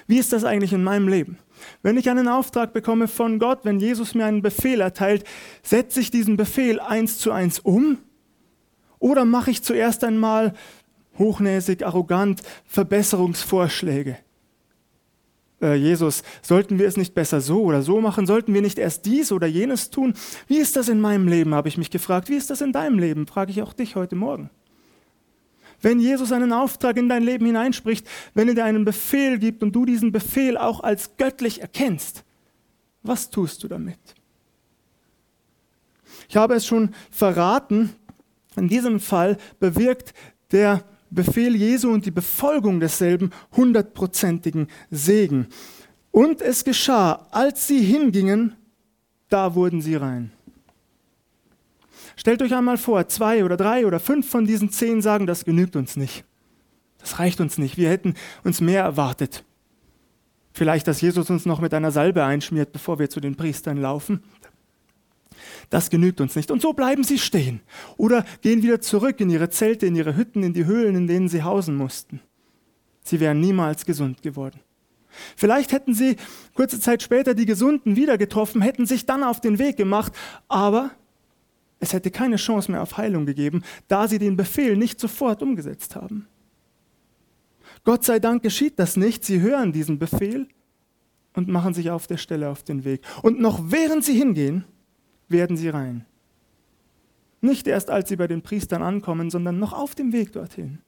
wie 0.08 0.18
ist 0.18 0.34
das 0.34 0.44
eigentlich 0.44 0.74
in 0.74 0.84
meinem 0.84 1.08
Leben? 1.08 1.38
Wenn 1.82 1.98
ich 1.98 2.10
einen 2.10 2.28
Auftrag 2.28 2.74
bekomme 2.74 3.08
von 3.08 3.40
Gott, 3.40 3.62
wenn 3.64 3.80
Jesus 3.80 4.16
mir 4.16 4.26
einen 4.26 4.42
Befehl 4.42 4.82
erteilt, 4.82 5.26
setze 5.64 6.00
ich 6.00 6.12
diesen 6.12 6.38
Befehl 6.38 6.80
eins 6.80 7.18
zu 7.18 7.32
eins 7.32 7.60
um? 7.60 7.98
Oder 9.00 9.26
mache 9.26 9.52
ich 9.52 9.64
zuerst 9.64 10.04
einmal 10.04 10.54
hochnäsig, 11.18 11.86
arrogant, 11.86 12.42
Verbesserungsvorschläge. 12.66 14.18
Äh, 15.62 15.76
Jesus, 15.76 16.24
sollten 16.42 16.80
wir 16.80 16.88
es 16.88 16.98
nicht 16.98 17.14
besser 17.14 17.42
so 17.42 17.64
oder 17.64 17.82
so 17.82 18.00
machen? 18.02 18.26
Sollten 18.26 18.54
wir 18.54 18.62
nicht 18.62 18.78
erst 18.78 19.06
dies 19.06 19.32
oder 19.32 19.48
jenes 19.48 19.90
tun? 19.90 20.14
Wie 20.48 20.58
ist 20.58 20.76
das 20.76 20.90
in 20.90 21.02
meinem 21.02 21.28
Leben, 21.28 21.54
habe 21.54 21.68
ich 21.68 21.78
mich 21.78 21.92
gefragt. 21.92 22.30
Wie 22.30 22.36
ist 22.36 22.50
das 22.50 22.62
in 22.62 22.72
deinem 22.72 23.00
Leben, 23.00 23.28
frage 23.28 23.52
ich 23.52 23.62
auch 23.62 23.74
dich 23.74 23.96
heute 23.96 24.16
Morgen. 24.16 24.50
Wenn 25.82 26.00
Jesus 26.00 26.32
einen 26.32 26.52
Auftrag 26.52 26.98
in 26.98 27.08
dein 27.08 27.24
Leben 27.24 27.46
hineinspricht, 27.46 28.06
wenn 28.34 28.50
er 28.50 28.56
dir 28.56 28.66
einen 28.66 28.84
Befehl 28.84 29.40
gibt 29.40 29.64
und 29.64 29.74
du 29.74 29.86
diesen 29.86 30.12
Befehl 30.12 30.58
auch 30.58 30.82
als 30.82 31.16
göttlich 31.18 31.62
erkennst, 31.62 32.26
was 33.02 33.30
tust 33.30 33.64
du 33.64 33.70
damit? 33.70 34.00
Ich 36.28 36.36
habe 36.36 36.56
es 36.56 36.66
schon 36.66 36.94
verraten, 37.12 37.96
in 38.56 38.68
diesem 38.68 39.00
Fall 39.00 39.38
bewirkt 39.60 40.14
der 40.52 40.84
Befehl 41.12 41.56
Jesu 41.56 41.92
und 41.92 42.06
die 42.06 42.12
Befolgung 42.12 42.80
desselben 42.80 43.32
hundertprozentigen 43.56 44.68
Segen. 44.92 45.48
Und 46.12 46.42
es 46.42 46.64
geschah, 46.64 47.28
als 47.32 47.68
sie 47.68 47.82
hingingen, 47.82 48.56
da 49.30 49.56
wurden 49.56 49.82
sie 49.82 49.96
rein. 49.96 50.32
Stellt 52.16 52.42
euch 52.42 52.54
einmal 52.54 52.78
vor, 52.78 53.08
zwei 53.08 53.46
oder 53.46 53.56
drei 53.56 53.86
oder 53.86 54.00
fünf 54.00 54.30
von 54.30 54.46
diesen 54.46 54.72
zehn 54.72 55.02
sagen, 55.02 55.26
das 55.26 55.46
genügt 55.46 55.76
uns 55.76 55.96
nicht. 55.96 56.26
Das 56.98 57.20
reicht 57.20 57.40
uns 57.40 57.58
nicht. 57.58 57.78
Wir 57.78 57.90
hätten 57.90 58.16
uns 58.44 58.60
mehr 58.60 58.84
erwartet. 58.84 59.46
Vielleicht, 60.52 60.88
dass 60.88 61.00
Jesus 61.00 61.30
uns 61.30 61.46
noch 61.46 61.62
mit 61.62 61.74
einer 61.74 61.92
Salbe 61.92 62.26
einschmiert, 62.26 62.74
bevor 62.74 63.00
wir 63.00 63.10
zu 63.10 63.22
den 63.22 63.36
Priestern 63.36 63.78
laufen. 63.78 64.22
Das 65.70 65.90
genügt 65.90 66.22
uns 66.22 66.36
nicht. 66.36 66.52
Und 66.52 66.62
so 66.62 66.74
bleiben 66.74 67.04
sie 67.04 67.18
stehen 67.18 67.62
oder 67.98 68.26
gehen 68.42 68.64
wieder 68.64 68.82
zurück 68.82 69.20
in 69.20 69.30
ihre 69.30 69.50
Zelte, 69.50 69.86
in 69.86 69.96
ihre 69.96 70.16
Hütten, 70.16 70.44
in 70.44 70.54
die 70.54 70.66
Höhlen, 70.66 70.96
in 70.96 71.08
denen 71.08 71.30
sie 71.30 71.44
hausen 71.44 71.76
mussten. 71.76 72.22
Sie 73.04 73.20
wären 73.20 73.40
niemals 73.40 73.86
gesund 73.86 74.22
geworden. 74.22 74.60
Vielleicht 75.36 75.72
hätten 75.72 75.94
sie 75.94 76.16
kurze 76.54 76.80
Zeit 76.80 77.02
später 77.02 77.34
die 77.34 77.46
Gesunden 77.46 77.96
wieder 77.96 78.18
getroffen, 78.18 78.62
hätten 78.62 78.86
sich 78.86 79.06
dann 79.06 79.24
auf 79.24 79.42
den 79.42 79.60
Weg 79.60 79.78
gemacht, 79.78 80.14
aber 80.48 80.92
es 81.80 81.94
hätte 81.94 82.12
keine 82.12 82.36
Chance 82.36 82.72
mehr 82.72 82.82
auf 82.82 82.98
Heilung 82.98 83.26
gegeben, 83.26 83.64
da 83.88 84.08
sie 84.08 84.20
den 84.20 84.36
Befehl 84.36 84.76
nicht 84.76 85.00
sofort 85.00 85.42
umgesetzt 85.42 85.96
haben. 85.96 86.28
Gott 87.84 88.04
sei 88.04 88.20
Dank 88.20 88.44
geschieht 88.44 88.78
das 88.78 88.98
nicht. 88.98 89.24
Sie 89.24 89.42
hören 89.42 89.72
diesen 89.72 90.00
Befehl 90.00 90.48
und 91.34 91.48
machen 91.48 91.74
sich 91.74 91.90
auf 91.90 92.08
der 92.08 92.18
Stelle 92.18 92.50
auf 92.50 92.64
den 92.64 92.84
Weg. 92.84 93.02
Und 93.22 93.40
noch 93.40 93.72
während 93.72 94.04
sie 94.04 94.14
hingehen, 94.14 94.66
werden 95.30 95.58
sie 95.58 95.70
rein. 95.70 96.06
Nicht 97.42 97.68
erst, 97.68 97.90
als 97.90 98.10
sie 98.10 98.18
bei 98.18 98.28
den 98.28 98.42
Priestern 98.42 98.82
ankommen, 98.82 99.30
sondern 99.30 99.60
noch 99.60 99.74
auf 99.74 99.96
dem 99.96 100.12
Weg 100.12 100.34
dorthin. 100.34 100.80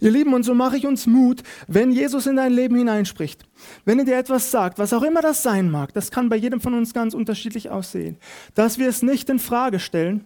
Ihr 0.00 0.10
Lieben, 0.10 0.34
und 0.34 0.42
so 0.42 0.54
mache 0.54 0.76
ich 0.76 0.86
uns 0.86 1.06
Mut, 1.06 1.42
wenn 1.66 1.92
Jesus 1.92 2.26
in 2.26 2.36
dein 2.36 2.52
Leben 2.52 2.76
hineinspricht. 2.76 3.44
Wenn 3.84 3.98
er 3.98 4.04
dir 4.04 4.16
etwas 4.16 4.50
sagt, 4.50 4.78
was 4.78 4.92
auch 4.92 5.02
immer 5.02 5.22
das 5.22 5.42
sein 5.42 5.70
mag, 5.70 5.92
das 5.94 6.10
kann 6.10 6.28
bei 6.28 6.36
jedem 6.36 6.60
von 6.60 6.74
uns 6.74 6.92
ganz 6.92 7.14
unterschiedlich 7.14 7.70
aussehen, 7.70 8.18
dass 8.54 8.78
wir 8.78 8.88
es 8.88 9.02
nicht 9.02 9.28
in 9.30 9.38
Frage 9.38 9.80
stellen, 9.80 10.24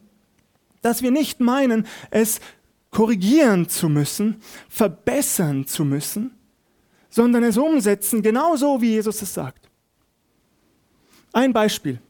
dass 0.82 1.02
wir 1.02 1.10
nicht 1.10 1.40
meinen, 1.40 1.86
es 2.10 2.40
korrigieren 2.90 3.68
zu 3.68 3.88
müssen, 3.88 4.36
verbessern 4.68 5.66
zu 5.66 5.84
müssen, 5.84 6.32
sondern 7.08 7.44
es 7.44 7.56
umsetzen, 7.56 8.22
genauso 8.22 8.80
wie 8.80 8.90
Jesus 8.90 9.22
es 9.22 9.32
sagt. 9.32 9.70
Ein 11.32 11.52
Beispiel. 11.52 12.00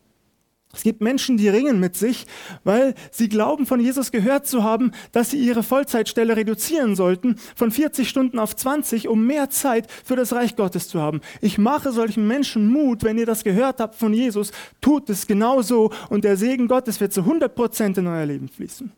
Es 0.76 0.82
gibt 0.82 1.00
Menschen, 1.00 1.38
die 1.38 1.48
ringen 1.48 1.80
mit 1.80 1.96
sich, 1.96 2.26
weil 2.62 2.94
sie 3.10 3.30
glauben, 3.30 3.64
von 3.64 3.80
Jesus 3.80 4.12
gehört 4.12 4.46
zu 4.46 4.62
haben, 4.62 4.92
dass 5.10 5.30
sie 5.30 5.38
ihre 5.38 5.62
Vollzeitstelle 5.62 6.36
reduzieren 6.36 6.94
sollten 6.94 7.36
von 7.54 7.70
40 7.70 8.06
Stunden 8.06 8.38
auf 8.38 8.54
20, 8.54 9.08
um 9.08 9.26
mehr 9.26 9.48
Zeit 9.48 9.90
für 10.04 10.16
das 10.16 10.34
Reich 10.34 10.54
Gottes 10.54 10.88
zu 10.88 11.00
haben. 11.00 11.22
Ich 11.40 11.56
mache 11.56 11.92
solchen 11.92 12.26
Menschen 12.26 12.68
Mut, 12.68 13.04
wenn 13.04 13.16
ihr 13.16 13.24
das 13.24 13.42
gehört 13.42 13.80
habt 13.80 13.94
von 13.94 14.12
Jesus, 14.12 14.52
tut 14.82 15.08
es 15.08 15.26
genauso 15.26 15.90
und 16.10 16.24
der 16.24 16.36
Segen 16.36 16.68
Gottes 16.68 17.00
wird 17.00 17.14
zu 17.14 17.22
100 17.22 17.54
Prozent 17.54 17.96
in 17.96 18.06
euer 18.06 18.26
Leben 18.26 18.48
fließen. 18.48 18.92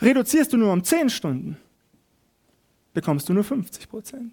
Reduzierst 0.00 0.54
du 0.54 0.56
nur 0.56 0.72
um 0.72 0.82
10 0.82 1.10
Stunden, 1.10 1.58
bekommst 2.94 3.28
du 3.28 3.34
nur 3.34 3.44
50 3.44 3.90
Prozent. 3.90 4.32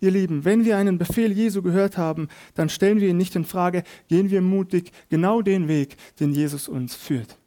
Ihr 0.00 0.10
Lieben, 0.10 0.44
wenn 0.44 0.64
wir 0.64 0.76
einen 0.76 0.98
Befehl 0.98 1.32
Jesu 1.32 1.62
gehört 1.62 1.96
haben, 1.96 2.28
dann 2.54 2.68
stellen 2.68 3.00
wir 3.00 3.08
ihn 3.08 3.16
nicht 3.16 3.36
in 3.36 3.44
Frage, 3.44 3.84
gehen 4.08 4.30
wir 4.30 4.42
mutig 4.42 4.92
genau 5.08 5.40
den 5.40 5.68
Weg, 5.68 5.96
den 6.20 6.32
Jesus 6.32 6.68
uns 6.68 6.94
führt. 6.94 7.38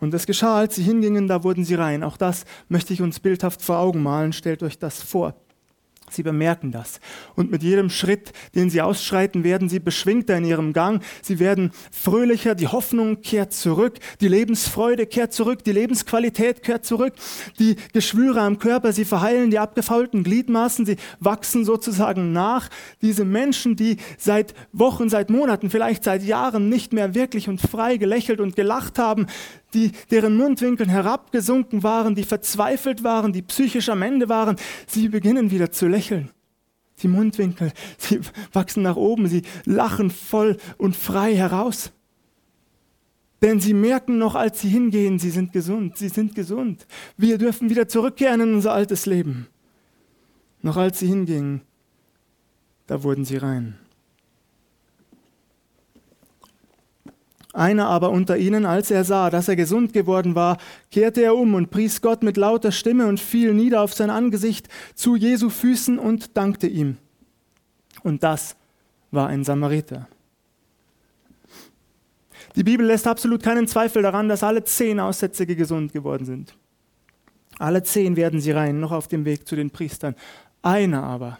Und 0.00 0.14
es 0.14 0.26
geschah, 0.26 0.58
als 0.58 0.76
sie 0.76 0.82
hingingen, 0.82 1.28
da 1.28 1.44
wurden 1.44 1.64
sie 1.64 1.74
rein. 1.74 2.02
Auch 2.02 2.16
das 2.16 2.46
möchte 2.68 2.94
ich 2.94 3.02
uns 3.02 3.20
bildhaft 3.20 3.60
vor 3.60 3.78
Augen 3.78 4.02
malen. 4.02 4.32
Stellt 4.32 4.62
euch 4.62 4.78
das 4.78 5.02
vor. 5.02 5.34
Sie 6.12 6.22
bemerken 6.22 6.72
das. 6.72 7.00
Und 7.34 7.50
mit 7.50 7.62
jedem 7.62 7.90
Schritt, 7.90 8.32
den 8.54 8.70
sie 8.70 8.82
ausschreiten, 8.82 9.44
werden 9.44 9.68
sie 9.68 9.80
beschwingter 9.80 10.36
in 10.36 10.44
ihrem 10.44 10.72
Gang. 10.72 11.02
Sie 11.22 11.38
werden 11.38 11.72
fröhlicher. 11.90 12.54
Die 12.54 12.68
Hoffnung 12.68 13.20
kehrt 13.22 13.52
zurück. 13.52 13.98
Die 14.20 14.28
Lebensfreude 14.28 15.06
kehrt 15.06 15.32
zurück. 15.32 15.64
Die 15.64 15.72
Lebensqualität 15.72 16.62
kehrt 16.62 16.84
zurück. 16.84 17.14
Die 17.58 17.76
Geschwüre 17.92 18.40
am 18.40 18.58
Körper, 18.58 18.92
sie 18.92 19.04
verheilen 19.04 19.50
die 19.50 19.58
abgefaulten 19.58 20.24
Gliedmaßen. 20.24 20.86
Sie 20.86 20.96
wachsen 21.18 21.64
sozusagen 21.64 22.32
nach. 22.32 22.68
Diese 23.02 23.24
Menschen, 23.24 23.76
die 23.76 23.98
seit 24.18 24.54
Wochen, 24.72 25.08
seit 25.08 25.30
Monaten, 25.30 25.70
vielleicht 25.70 26.04
seit 26.04 26.22
Jahren 26.22 26.68
nicht 26.68 26.92
mehr 26.92 27.14
wirklich 27.14 27.48
und 27.48 27.60
frei 27.60 27.96
gelächelt 27.96 28.40
und 28.40 28.56
gelacht 28.56 28.98
haben, 28.98 29.26
die, 29.74 29.92
deren 30.10 30.36
Mundwinkel 30.36 30.88
herabgesunken 30.88 31.82
waren, 31.82 32.14
die 32.14 32.24
verzweifelt 32.24 33.04
waren, 33.04 33.32
die 33.32 33.42
psychisch 33.42 33.88
am 33.88 34.02
Ende 34.02 34.28
waren, 34.28 34.56
sie 34.86 35.08
beginnen 35.08 35.50
wieder 35.50 35.70
zu 35.70 35.86
lächeln. 35.86 36.30
Die 37.02 37.08
Mundwinkel, 37.08 37.72
sie 37.98 38.20
wachsen 38.52 38.82
nach 38.82 38.96
oben, 38.96 39.28
sie 39.28 39.42
lachen 39.64 40.10
voll 40.10 40.56
und 40.76 40.96
frei 40.96 41.34
heraus. 41.34 41.92
Denn 43.42 43.58
sie 43.58 43.72
merken 43.72 44.18
noch, 44.18 44.34
als 44.34 44.60
sie 44.60 44.68
hingehen, 44.68 45.18
sie 45.18 45.30
sind 45.30 45.52
gesund, 45.52 45.96
sie 45.96 46.08
sind 46.08 46.34
gesund. 46.34 46.86
Wir 47.16 47.38
dürfen 47.38 47.70
wieder 47.70 47.88
zurückkehren 47.88 48.40
in 48.42 48.54
unser 48.54 48.72
altes 48.72 49.06
Leben. 49.06 49.46
Noch 50.60 50.76
als 50.76 50.98
sie 50.98 51.06
hingingen, 51.06 51.62
da 52.86 53.02
wurden 53.02 53.24
sie 53.24 53.38
rein. 53.38 53.78
Einer 57.52 57.88
aber 57.88 58.10
unter 58.10 58.36
ihnen, 58.36 58.64
als 58.64 58.90
er 58.90 59.04
sah, 59.04 59.28
dass 59.28 59.48
er 59.48 59.56
gesund 59.56 59.92
geworden 59.92 60.34
war, 60.36 60.58
kehrte 60.90 61.22
er 61.22 61.34
um 61.36 61.54
und 61.54 61.70
pries 61.70 62.00
Gott 62.00 62.22
mit 62.22 62.36
lauter 62.36 62.70
Stimme 62.70 63.06
und 63.06 63.18
fiel 63.18 63.54
nieder 63.54 63.82
auf 63.82 63.92
sein 63.92 64.10
Angesicht 64.10 64.68
zu 64.94 65.16
Jesu 65.16 65.50
Füßen 65.50 65.98
und 65.98 66.36
dankte 66.36 66.68
ihm. 66.68 66.96
Und 68.04 68.22
das 68.22 68.56
war 69.10 69.28
ein 69.28 69.42
Samariter. 69.42 70.08
Die 72.56 72.64
Bibel 72.64 72.86
lässt 72.86 73.06
absolut 73.06 73.42
keinen 73.42 73.66
Zweifel 73.66 74.02
daran, 74.02 74.28
dass 74.28 74.42
alle 74.42 74.64
zehn 74.64 75.00
Aussätzige 75.00 75.56
gesund 75.56 75.92
geworden 75.92 76.24
sind. 76.24 76.54
Alle 77.58 77.82
zehn 77.82 78.16
werden 78.16 78.40
sie 78.40 78.52
rein, 78.52 78.80
noch 78.80 78.92
auf 78.92 79.08
dem 79.08 79.24
Weg 79.24 79.46
zu 79.46 79.54
den 79.54 79.70
Priestern. 79.70 80.14
Einer 80.62 81.02
aber, 81.02 81.38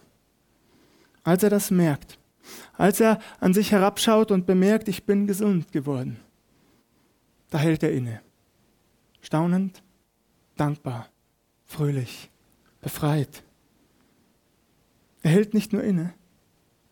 als 1.25 1.43
er 1.43 1.51
das 1.51 1.71
merkt, 1.71 2.19
als 2.77 3.01
er 3.01 3.19
an 3.41 3.55
sich 3.55 3.73
herabschaut 3.73 4.31
und 4.31 4.47
bemerkt, 4.47 4.89
ich 4.89 5.05
bin 5.05 5.27
gesund 5.27 5.73
geworden. 5.73 6.19
Da 7.51 7.59
hält 7.59 7.83
er 7.83 7.93
inne. 7.93 8.21
Staunend, 9.21 9.83
dankbar, 10.57 11.09
fröhlich, 11.67 12.31
befreit. 12.81 13.43
Er 15.23 15.33
hält 15.33 15.53
nicht 15.53 15.73
nur 15.73 15.83
inne, 15.83 16.15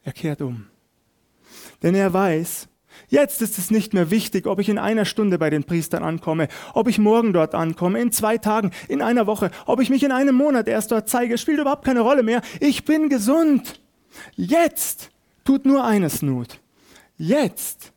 er 0.02 0.12
kehrt 0.12 0.42
um. 0.42 0.66
Denn 1.82 1.94
er 1.94 2.12
weiß, 2.12 2.68
Jetzt 3.08 3.42
ist 3.42 3.58
es 3.58 3.70
nicht 3.70 3.94
mehr 3.94 4.10
wichtig, 4.10 4.46
ob 4.46 4.58
ich 4.58 4.68
in 4.68 4.78
einer 4.78 5.04
Stunde 5.04 5.38
bei 5.38 5.50
den 5.50 5.64
Priestern 5.64 6.02
ankomme, 6.02 6.48
ob 6.74 6.88
ich 6.88 6.98
morgen 6.98 7.32
dort 7.32 7.54
ankomme, 7.54 8.00
in 8.00 8.12
zwei 8.12 8.38
Tagen, 8.38 8.72
in 8.88 9.02
einer 9.02 9.26
Woche, 9.26 9.50
ob 9.66 9.80
ich 9.80 9.90
mich 9.90 10.02
in 10.02 10.12
einem 10.12 10.34
Monat 10.34 10.68
erst 10.68 10.90
dort 10.90 11.08
zeige, 11.08 11.38
spielt 11.38 11.60
überhaupt 11.60 11.84
keine 11.84 12.00
Rolle 12.00 12.22
mehr. 12.22 12.42
Ich 12.60 12.84
bin 12.84 13.08
gesund. 13.08 13.80
Jetzt 14.34 15.10
tut 15.48 15.64
nur 15.64 15.82
eines 15.82 16.20
Not. 16.20 16.60
Jetzt 17.16 17.94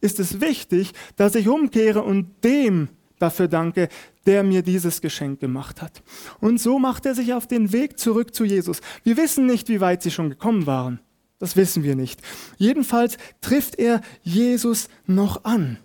ist 0.00 0.20
es 0.20 0.40
wichtig, 0.40 0.92
dass 1.16 1.34
ich 1.34 1.48
umkehre 1.48 2.04
und 2.04 2.44
dem 2.44 2.90
dafür 3.18 3.48
danke, 3.48 3.88
der 4.24 4.44
mir 4.44 4.62
dieses 4.62 5.00
Geschenk 5.00 5.40
gemacht 5.40 5.82
hat. 5.82 6.04
Und 6.40 6.60
so 6.60 6.78
macht 6.78 7.04
er 7.04 7.16
sich 7.16 7.34
auf 7.34 7.48
den 7.48 7.72
Weg 7.72 7.98
zurück 7.98 8.36
zu 8.36 8.44
Jesus. 8.44 8.82
Wir 9.02 9.16
wissen 9.16 9.46
nicht, 9.46 9.68
wie 9.68 9.80
weit 9.80 10.00
sie 10.04 10.12
schon 10.12 10.30
gekommen 10.30 10.66
waren. 10.66 11.00
Das 11.40 11.56
wissen 11.56 11.82
wir 11.82 11.96
nicht. 11.96 12.22
Jedenfalls 12.56 13.16
trifft 13.40 13.80
er 13.80 14.00
Jesus 14.22 14.88
noch 15.06 15.42
an. 15.42 15.78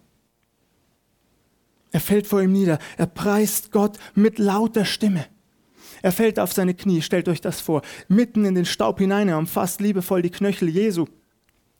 Er 1.91 1.99
fällt 1.99 2.27
vor 2.27 2.43
ihm 2.43 2.51
nieder. 2.51 2.77
Er 2.97 3.07
preist 3.07 3.71
Gott 3.71 3.97
mit 4.13 4.37
lauter 4.37 4.85
Stimme. 4.85 5.25
Er 6.01 6.11
fällt 6.11 6.39
auf 6.39 6.53
seine 6.53 6.73
Knie, 6.73 7.01
stellt 7.01 7.27
euch 7.27 7.41
das 7.41 7.61
vor, 7.61 7.81
mitten 8.07 8.45
in 8.45 8.55
den 8.55 8.65
Staub 8.65 8.99
hinein, 8.99 9.29
er 9.29 9.37
umfasst 9.37 9.81
liebevoll 9.81 10.21
die 10.21 10.31
Knöchel 10.31 10.69
Jesu. 10.69 11.05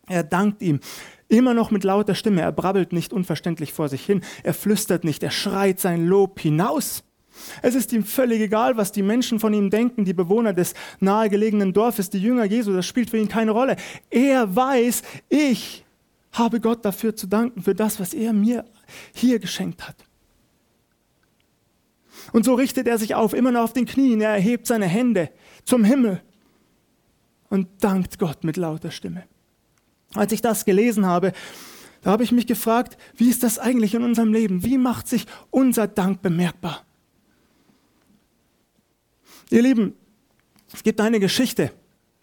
Er 0.07 0.23
dankt 0.23 0.61
ihm. 0.61 0.79
Immer 1.27 1.53
noch 1.53 1.71
mit 1.71 1.83
lauter 1.83 2.15
Stimme. 2.15 2.41
Er 2.41 2.51
brabbelt 2.51 2.91
nicht 2.91 3.13
unverständlich 3.13 3.71
vor 3.71 3.87
sich 3.87 4.05
hin. 4.05 4.21
Er 4.43 4.53
flüstert 4.53 5.05
nicht. 5.05 5.23
Er 5.23 5.31
schreit 5.31 5.79
sein 5.79 6.05
Lob 6.05 6.39
hinaus. 6.39 7.03
Es 7.61 7.75
ist 7.75 7.93
ihm 7.93 8.03
völlig 8.03 8.41
egal, 8.41 8.75
was 8.75 8.91
die 8.91 9.03
Menschen 9.03 9.39
von 9.39 9.53
ihm 9.53 9.69
denken, 9.69 10.03
die 10.03 10.13
Bewohner 10.13 10.53
des 10.53 10.73
nahegelegenen 10.99 11.71
Dorfes, 11.71 12.09
die 12.09 12.19
Jünger 12.19 12.43
Jesu. 12.43 12.73
Das 12.73 12.85
spielt 12.85 13.09
für 13.09 13.17
ihn 13.17 13.29
keine 13.29 13.51
Rolle. 13.51 13.77
Er 14.09 14.53
weiß, 14.53 15.03
ich 15.29 15.85
habe 16.33 16.59
Gott 16.59 16.83
dafür 16.83 17.15
zu 17.15 17.27
danken, 17.27 17.61
für 17.61 17.75
das, 17.75 17.99
was 17.99 18.13
er 18.13 18.33
mir 18.33 18.65
hier 19.13 19.39
geschenkt 19.39 19.87
hat. 19.87 19.95
Und 22.33 22.45
so 22.45 22.53
richtet 22.53 22.87
er 22.87 22.97
sich 22.97 23.15
auf, 23.15 23.33
immer 23.33 23.51
noch 23.51 23.63
auf 23.63 23.73
den 23.73 23.85
Knien. 23.85 24.21
Er 24.21 24.31
erhebt 24.31 24.67
seine 24.67 24.87
Hände 24.87 25.29
zum 25.65 25.83
Himmel 25.83 26.21
und 27.49 27.67
dankt 27.79 28.19
Gott 28.19 28.43
mit 28.43 28.57
lauter 28.57 28.91
Stimme. 28.91 29.23
Als 30.13 30.31
ich 30.31 30.41
das 30.41 30.65
gelesen 30.65 31.05
habe, 31.05 31.33
da 32.01 32.11
habe 32.11 32.23
ich 32.23 32.31
mich 32.31 32.47
gefragt, 32.47 32.97
wie 33.15 33.29
ist 33.29 33.43
das 33.43 33.59
eigentlich 33.59 33.93
in 33.93 34.03
unserem 34.03 34.33
Leben? 34.33 34.63
Wie 34.63 34.77
macht 34.77 35.07
sich 35.07 35.25
unser 35.51 35.87
Dank 35.87 36.21
bemerkbar? 36.21 36.83
Ihr 39.49 39.61
Lieben, 39.61 39.93
es 40.73 40.83
gibt 40.83 41.01
eine 41.01 41.19
Geschichte 41.19 41.71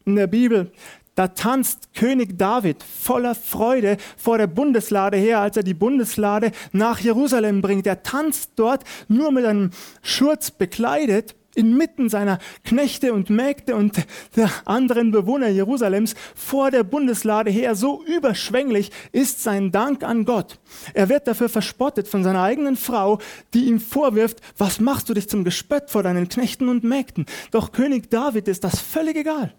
in 0.04 0.16
der 0.16 0.26
Bibel, 0.26 0.72
da 1.18 1.26
tanzt 1.26 1.94
König 1.94 2.38
David 2.38 2.84
voller 2.84 3.34
Freude 3.34 3.96
vor 4.16 4.38
der 4.38 4.46
Bundeslade 4.46 5.16
her, 5.16 5.40
als 5.40 5.56
er 5.56 5.64
die 5.64 5.74
Bundeslade 5.74 6.52
nach 6.70 7.00
Jerusalem 7.00 7.60
bringt. 7.60 7.88
Er 7.88 8.04
tanzt 8.04 8.52
dort 8.54 8.84
nur 9.08 9.32
mit 9.32 9.44
einem 9.44 9.70
Schurz 10.00 10.52
bekleidet 10.52 11.34
inmitten 11.56 12.08
seiner 12.08 12.38
Knechte 12.62 13.12
und 13.12 13.30
Mägde 13.30 13.74
und 13.74 14.06
der 14.36 14.48
anderen 14.64 15.10
Bewohner 15.10 15.48
Jerusalems 15.48 16.14
vor 16.36 16.70
der 16.70 16.84
Bundeslade 16.84 17.50
her. 17.50 17.74
So 17.74 18.04
überschwänglich 18.04 18.92
ist 19.10 19.42
sein 19.42 19.72
Dank 19.72 20.04
an 20.04 20.24
Gott. 20.24 20.60
Er 20.94 21.08
wird 21.08 21.26
dafür 21.26 21.48
verspottet 21.48 22.06
von 22.06 22.22
seiner 22.22 22.42
eigenen 22.44 22.76
Frau, 22.76 23.18
die 23.54 23.64
ihm 23.64 23.80
vorwirft, 23.80 24.40
was 24.56 24.78
machst 24.78 25.08
du 25.08 25.14
dich 25.14 25.28
zum 25.28 25.42
Gespött 25.42 25.90
vor 25.90 26.04
deinen 26.04 26.28
Knechten 26.28 26.68
und 26.68 26.84
Mägden? 26.84 27.26
Doch 27.50 27.72
König 27.72 28.08
David 28.08 28.46
ist 28.46 28.62
das 28.62 28.78
völlig 28.78 29.16
egal. 29.16 29.52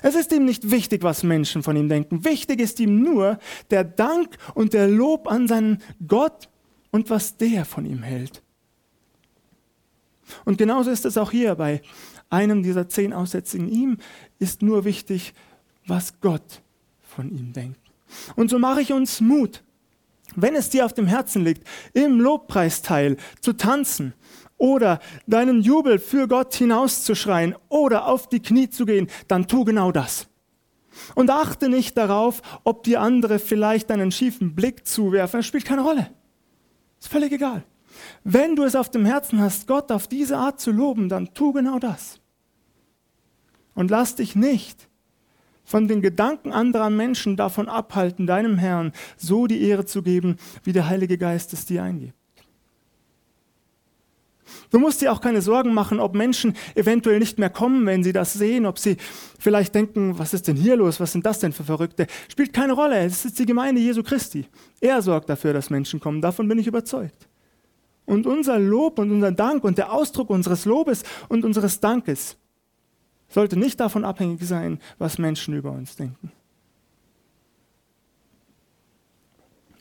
Es 0.00 0.14
ist 0.14 0.32
ihm 0.32 0.44
nicht 0.44 0.70
wichtig, 0.70 1.02
was 1.02 1.22
Menschen 1.22 1.62
von 1.62 1.76
ihm 1.76 1.88
denken. 1.88 2.24
Wichtig 2.24 2.60
ist 2.60 2.80
ihm 2.80 3.02
nur 3.02 3.38
der 3.70 3.84
Dank 3.84 4.36
und 4.54 4.72
der 4.72 4.88
Lob 4.88 5.30
an 5.30 5.46
seinen 5.46 5.82
Gott 6.06 6.48
und 6.90 7.10
was 7.10 7.36
der 7.36 7.64
von 7.64 7.84
ihm 7.84 8.02
hält. 8.02 8.42
Und 10.44 10.58
genauso 10.58 10.90
ist 10.90 11.04
es 11.04 11.18
auch 11.18 11.30
hier 11.30 11.54
bei 11.54 11.82
einem 12.30 12.62
dieser 12.62 12.88
zehn 12.88 13.12
Aussätzigen. 13.12 13.68
Ihm 13.68 13.98
ist 14.38 14.62
nur 14.62 14.84
wichtig, 14.84 15.34
was 15.86 16.20
Gott 16.20 16.62
von 17.02 17.30
ihm 17.30 17.52
denkt. 17.52 17.80
Und 18.36 18.50
so 18.50 18.58
mache 18.58 18.80
ich 18.80 18.92
uns 18.92 19.20
Mut, 19.20 19.62
wenn 20.34 20.54
es 20.54 20.70
dir 20.70 20.86
auf 20.86 20.94
dem 20.94 21.06
Herzen 21.06 21.44
liegt, 21.44 21.66
im 21.92 22.20
Lobpreisteil 22.20 23.16
zu 23.40 23.52
tanzen 23.52 24.14
oder 24.62 25.00
deinen 25.26 25.60
Jubel 25.60 25.98
für 25.98 26.28
Gott 26.28 26.54
hinauszuschreien 26.54 27.56
oder 27.68 28.06
auf 28.06 28.28
die 28.28 28.38
Knie 28.38 28.70
zu 28.70 28.86
gehen, 28.86 29.08
dann 29.26 29.48
tu 29.48 29.64
genau 29.64 29.90
das. 29.90 30.28
Und 31.16 31.30
achte 31.30 31.68
nicht 31.68 31.96
darauf, 31.96 32.42
ob 32.62 32.84
die 32.84 32.96
andere 32.96 33.40
vielleicht 33.40 33.90
einen 33.90 34.12
schiefen 34.12 34.54
Blick 34.54 34.86
zuwerfen. 34.86 35.40
Das 35.40 35.46
spielt 35.46 35.64
keine 35.64 35.82
Rolle. 35.82 36.12
Ist 37.00 37.08
völlig 37.08 37.32
egal. 37.32 37.64
Wenn 38.22 38.54
du 38.54 38.62
es 38.62 38.76
auf 38.76 38.88
dem 38.88 39.04
Herzen 39.04 39.40
hast, 39.40 39.66
Gott 39.66 39.90
auf 39.90 40.06
diese 40.06 40.36
Art 40.36 40.60
zu 40.60 40.70
loben, 40.70 41.08
dann 41.08 41.34
tu 41.34 41.52
genau 41.52 41.80
das. 41.80 42.20
Und 43.74 43.90
lass 43.90 44.14
dich 44.14 44.36
nicht 44.36 44.88
von 45.64 45.88
den 45.88 46.02
Gedanken 46.02 46.52
anderer 46.52 46.90
Menschen 46.90 47.36
davon 47.36 47.68
abhalten, 47.68 48.28
deinem 48.28 48.58
Herrn 48.58 48.92
so 49.16 49.48
die 49.48 49.60
Ehre 49.62 49.86
zu 49.86 50.02
geben, 50.02 50.36
wie 50.62 50.72
der 50.72 50.88
Heilige 50.88 51.18
Geist 51.18 51.52
es 51.52 51.66
dir 51.66 51.82
eingibt. 51.82 52.21
Du 54.70 54.78
musst 54.78 55.00
dir 55.00 55.12
auch 55.12 55.20
keine 55.20 55.42
Sorgen 55.42 55.74
machen, 55.74 56.00
ob 56.00 56.14
Menschen 56.14 56.56
eventuell 56.74 57.18
nicht 57.18 57.38
mehr 57.38 57.50
kommen, 57.50 57.86
wenn 57.86 58.02
sie 58.02 58.12
das 58.12 58.32
sehen, 58.32 58.66
ob 58.66 58.78
sie 58.78 58.96
vielleicht 59.38 59.74
denken, 59.74 60.18
was 60.18 60.34
ist 60.34 60.48
denn 60.48 60.56
hier 60.56 60.76
los, 60.76 61.00
was 61.00 61.12
sind 61.12 61.24
das 61.26 61.38
denn 61.38 61.52
für 61.52 61.64
Verrückte. 61.64 62.06
Spielt 62.28 62.52
keine 62.52 62.72
Rolle, 62.72 62.98
es 63.04 63.24
ist 63.24 63.38
die 63.38 63.46
Gemeinde 63.46 63.80
Jesu 63.80 64.02
Christi. 64.02 64.46
Er 64.80 65.00
sorgt 65.02 65.28
dafür, 65.28 65.52
dass 65.52 65.70
Menschen 65.70 66.00
kommen, 66.00 66.20
davon 66.20 66.48
bin 66.48 66.58
ich 66.58 66.66
überzeugt. 66.66 67.28
Und 68.04 68.26
unser 68.26 68.58
Lob 68.58 68.98
und 68.98 69.10
unser 69.10 69.32
Dank 69.32 69.64
und 69.64 69.78
der 69.78 69.92
Ausdruck 69.92 70.30
unseres 70.30 70.64
Lobes 70.64 71.02
und 71.28 71.44
unseres 71.44 71.80
Dankes 71.80 72.36
sollte 73.28 73.58
nicht 73.58 73.80
davon 73.80 74.04
abhängig 74.04 74.42
sein, 74.42 74.78
was 74.98 75.18
Menschen 75.18 75.54
über 75.54 75.70
uns 75.70 75.96
denken. 75.96 76.32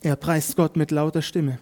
Er 0.01 0.15
preist 0.15 0.55
Gott 0.55 0.75
mit 0.77 0.91
lauter 0.91 1.21
Stimme. 1.21 1.59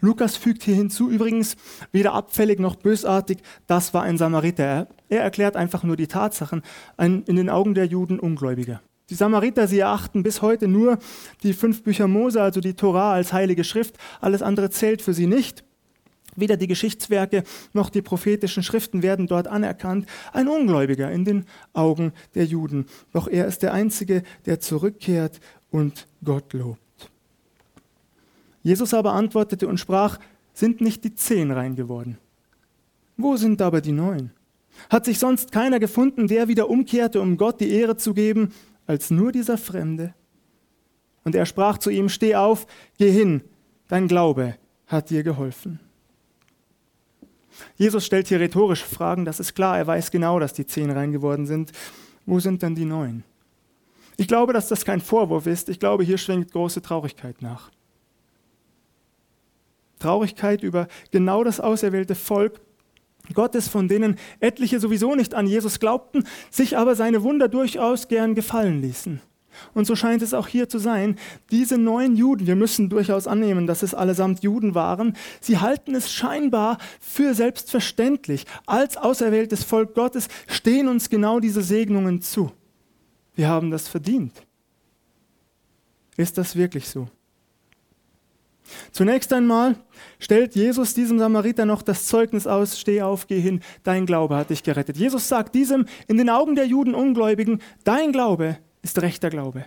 Lukas 0.00 0.36
fügt 0.36 0.62
hier 0.62 0.74
hinzu 0.74 1.10
übrigens, 1.10 1.56
weder 1.92 2.14
abfällig 2.14 2.58
noch 2.58 2.76
bösartig, 2.76 3.38
das 3.66 3.94
war 3.94 4.02
ein 4.02 4.18
Samariter. 4.18 4.88
Er 5.08 5.22
erklärt 5.22 5.56
einfach 5.56 5.82
nur 5.82 5.96
die 5.96 6.06
Tatsachen, 6.06 6.62
ein 6.96 7.22
in 7.24 7.36
den 7.36 7.50
Augen 7.50 7.74
der 7.74 7.86
Juden 7.86 8.18
Ungläubiger. 8.18 8.80
Die 9.08 9.14
Samariter, 9.14 9.68
sie 9.68 9.78
erachten 9.78 10.24
bis 10.24 10.42
heute 10.42 10.66
nur 10.66 10.98
die 11.44 11.52
fünf 11.52 11.84
Bücher 11.84 12.08
Mose, 12.08 12.42
also 12.42 12.60
die 12.60 12.74
Torah, 12.74 13.12
als 13.12 13.32
heilige 13.32 13.62
Schrift. 13.62 13.96
Alles 14.20 14.42
andere 14.42 14.70
zählt 14.70 15.00
für 15.00 15.14
sie 15.14 15.28
nicht. 15.28 15.62
Weder 16.34 16.56
die 16.56 16.66
Geschichtswerke 16.66 17.44
noch 17.72 17.88
die 17.88 18.02
prophetischen 18.02 18.62
Schriften 18.62 19.02
werden 19.02 19.26
dort 19.26 19.46
anerkannt. 19.46 20.06
Ein 20.32 20.48
Ungläubiger 20.48 21.10
in 21.10 21.24
den 21.24 21.46
Augen 21.72 22.12
der 22.34 22.44
Juden. 22.44 22.86
Doch 23.12 23.28
er 23.28 23.46
ist 23.46 23.62
der 23.62 23.72
Einzige, 23.72 24.22
der 24.44 24.60
zurückkehrt 24.60 25.40
und 25.70 26.06
Gott 26.22 26.52
lobt. 26.52 26.85
Jesus 28.66 28.92
aber 28.94 29.12
antwortete 29.12 29.68
und 29.68 29.78
sprach, 29.78 30.18
sind 30.52 30.80
nicht 30.80 31.04
die 31.04 31.14
zehn 31.14 31.52
rein 31.52 31.76
geworden? 31.76 32.18
Wo 33.16 33.36
sind 33.36 33.62
aber 33.62 33.80
die 33.80 33.92
neun? 33.92 34.32
Hat 34.90 35.04
sich 35.04 35.20
sonst 35.20 35.52
keiner 35.52 35.78
gefunden, 35.78 36.26
der 36.26 36.48
wieder 36.48 36.68
umkehrte, 36.68 37.20
um 37.20 37.36
Gott 37.36 37.60
die 37.60 37.70
Ehre 37.70 37.96
zu 37.96 38.12
geben, 38.12 38.52
als 38.84 39.08
nur 39.12 39.30
dieser 39.30 39.56
Fremde? 39.56 40.14
Und 41.22 41.36
er 41.36 41.46
sprach 41.46 41.78
zu 41.78 41.90
ihm, 41.90 42.08
steh 42.08 42.34
auf, 42.34 42.66
geh 42.98 43.08
hin, 43.08 43.42
dein 43.86 44.08
Glaube 44.08 44.56
hat 44.88 45.10
dir 45.10 45.22
geholfen. 45.22 45.78
Jesus 47.76 48.04
stellt 48.04 48.26
hier 48.26 48.40
rhetorische 48.40 48.84
Fragen, 48.84 49.24
das 49.24 49.38
ist 49.38 49.54
klar, 49.54 49.78
er 49.78 49.86
weiß 49.86 50.10
genau, 50.10 50.40
dass 50.40 50.54
die 50.54 50.66
zehn 50.66 50.90
rein 50.90 51.12
geworden 51.12 51.46
sind. 51.46 51.70
Wo 52.26 52.40
sind 52.40 52.64
dann 52.64 52.74
die 52.74 52.84
neun? 52.84 53.22
Ich 54.16 54.26
glaube, 54.26 54.52
dass 54.52 54.66
das 54.66 54.84
kein 54.84 55.00
Vorwurf 55.00 55.46
ist, 55.46 55.68
ich 55.68 55.78
glaube, 55.78 56.02
hier 56.02 56.18
schwingt 56.18 56.50
große 56.50 56.82
Traurigkeit 56.82 57.42
nach. 57.42 57.70
Traurigkeit 59.98 60.62
über 60.62 60.88
genau 61.10 61.44
das 61.44 61.60
auserwählte 61.60 62.14
Volk 62.14 62.60
Gottes, 63.34 63.68
von 63.68 63.88
denen 63.88 64.16
etliche 64.40 64.80
sowieso 64.80 65.14
nicht 65.14 65.34
an 65.34 65.46
Jesus 65.46 65.80
glaubten, 65.80 66.24
sich 66.50 66.76
aber 66.76 66.94
seine 66.94 67.22
Wunder 67.22 67.48
durchaus 67.48 68.08
gern 68.08 68.34
gefallen 68.34 68.82
ließen. 68.82 69.20
Und 69.74 69.86
so 69.86 69.96
scheint 69.96 70.22
es 70.22 70.34
auch 70.34 70.48
hier 70.48 70.68
zu 70.68 70.78
sein. 70.78 71.16
Diese 71.50 71.78
neuen 71.78 72.14
Juden, 72.16 72.46
wir 72.46 72.56
müssen 72.56 72.88
durchaus 72.88 73.26
annehmen, 73.26 73.66
dass 73.66 73.82
es 73.82 73.94
allesamt 73.94 74.42
Juden 74.42 74.74
waren, 74.74 75.16
sie 75.40 75.58
halten 75.58 75.94
es 75.94 76.12
scheinbar 76.12 76.78
für 77.00 77.34
selbstverständlich. 77.34 78.44
Als 78.66 78.96
auserwähltes 78.96 79.64
Volk 79.64 79.94
Gottes 79.94 80.28
stehen 80.46 80.88
uns 80.88 81.08
genau 81.08 81.40
diese 81.40 81.62
Segnungen 81.62 82.20
zu. 82.20 82.52
Wir 83.34 83.48
haben 83.48 83.70
das 83.70 83.88
verdient. 83.88 84.46
Ist 86.16 86.38
das 86.38 86.56
wirklich 86.56 86.88
so? 86.88 87.08
Zunächst 88.92 89.32
einmal 89.32 89.76
stellt 90.18 90.54
Jesus 90.54 90.94
diesem 90.94 91.18
Samariter 91.18 91.64
noch 91.64 91.82
das 91.82 92.06
Zeugnis 92.06 92.46
aus, 92.46 92.78
steh 92.78 93.02
auf, 93.02 93.26
geh 93.26 93.40
hin, 93.40 93.60
dein 93.82 94.06
Glaube 94.06 94.36
hat 94.36 94.50
dich 94.50 94.62
gerettet. 94.62 94.96
Jesus 94.96 95.28
sagt 95.28 95.54
diesem 95.54 95.86
in 96.08 96.16
den 96.16 96.30
Augen 96.30 96.54
der 96.54 96.66
Juden 96.66 96.94
Ungläubigen, 96.94 97.60
dein 97.84 98.12
Glaube 98.12 98.58
ist 98.82 99.00
rechter 99.02 99.30
Glaube. 99.30 99.66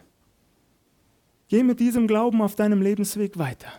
Geh 1.47 1.63
mit 1.63 1.79
diesem 1.79 2.07
Glauben 2.07 2.41
auf 2.41 2.55
deinem 2.55 2.81
Lebensweg 2.81 3.37
weiter. 3.37 3.71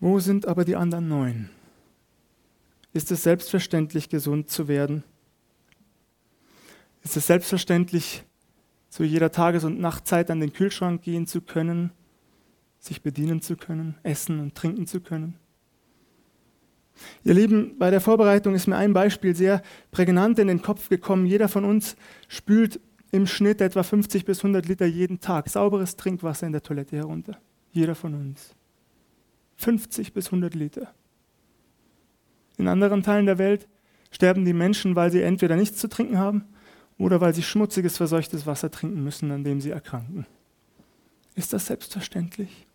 Wo 0.00 0.20
sind 0.20 0.46
aber 0.46 0.64
die 0.64 0.76
anderen 0.76 1.08
neun? 1.08 1.50
Ist 2.92 3.10
es 3.10 3.22
selbstverständlich, 3.22 4.08
gesund 4.08 4.50
zu 4.50 4.68
werden? 4.68 5.02
Ist 7.02 7.16
es 7.16 7.26
selbstverständlich, 7.26 8.22
zu 8.94 9.02
jeder 9.02 9.32
Tages- 9.32 9.64
und 9.64 9.80
Nachtzeit 9.80 10.30
an 10.30 10.38
den 10.38 10.52
Kühlschrank 10.52 11.02
gehen 11.02 11.26
zu 11.26 11.40
können, 11.40 11.90
sich 12.78 13.02
bedienen 13.02 13.42
zu 13.42 13.56
können, 13.56 13.96
essen 14.04 14.38
und 14.38 14.54
trinken 14.54 14.86
zu 14.86 15.00
können. 15.00 15.34
Ihr 17.24 17.34
Lieben, 17.34 17.76
bei 17.76 17.90
der 17.90 18.00
Vorbereitung 18.00 18.54
ist 18.54 18.68
mir 18.68 18.76
ein 18.76 18.92
Beispiel 18.92 19.34
sehr 19.34 19.62
prägnant 19.90 20.38
in 20.38 20.46
den 20.46 20.62
Kopf 20.62 20.90
gekommen. 20.90 21.26
Jeder 21.26 21.48
von 21.48 21.64
uns 21.64 21.96
spült 22.28 22.78
im 23.10 23.26
Schnitt 23.26 23.60
etwa 23.60 23.82
50 23.82 24.24
bis 24.24 24.38
100 24.38 24.68
Liter 24.68 24.86
jeden 24.86 25.18
Tag 25.18 25.48
sauberes 25.48 25.96
Trinkwasser 25.96 26.46
in 26.46 26.52
der 26.52 26.62
Toilette 26.62 26.96
herunter. 26.96 27.40
Jeder 27.72 27.96
von 27.96 28.14
uns. 28.14 28.54
50 29.56 30.12
bis 30.12 30.26
100 30.26 30.54
Liter. 30.54 30.94
In 32.58 32.68
anderen 32.68 33.02
Teilen 33.02 33.26
der 33.26 33.38
Welt 33.38 33.66
sterben 34.12 34.44
die 34.44 34.52
Menschen, 34.52 34.94
weil 34.94 35.10
sie 35.10 35.22
entweder 35.22 35.56
nichts 35.56 35.78
zu 35.78 35.88
trinken 35.88 36.18
haben 36.18 36.44
oder 36.98 37.20
weil 37.20 37.34
sie 37.34 37.42
schmutziges, 37.42 37.96
verseuchtes 37.96 38.46
Wasser 38.46 38.70
trinken 38.70 39.02
müssen, 39.02 39.30
an 39.30 39.44
dem 39.44 39.60
sie 39.60 39.70
erkranken. 39.70 40.26
Ist 41.34 41.52
das 41.52 41.66
selbstverständlich? 41.66 42.66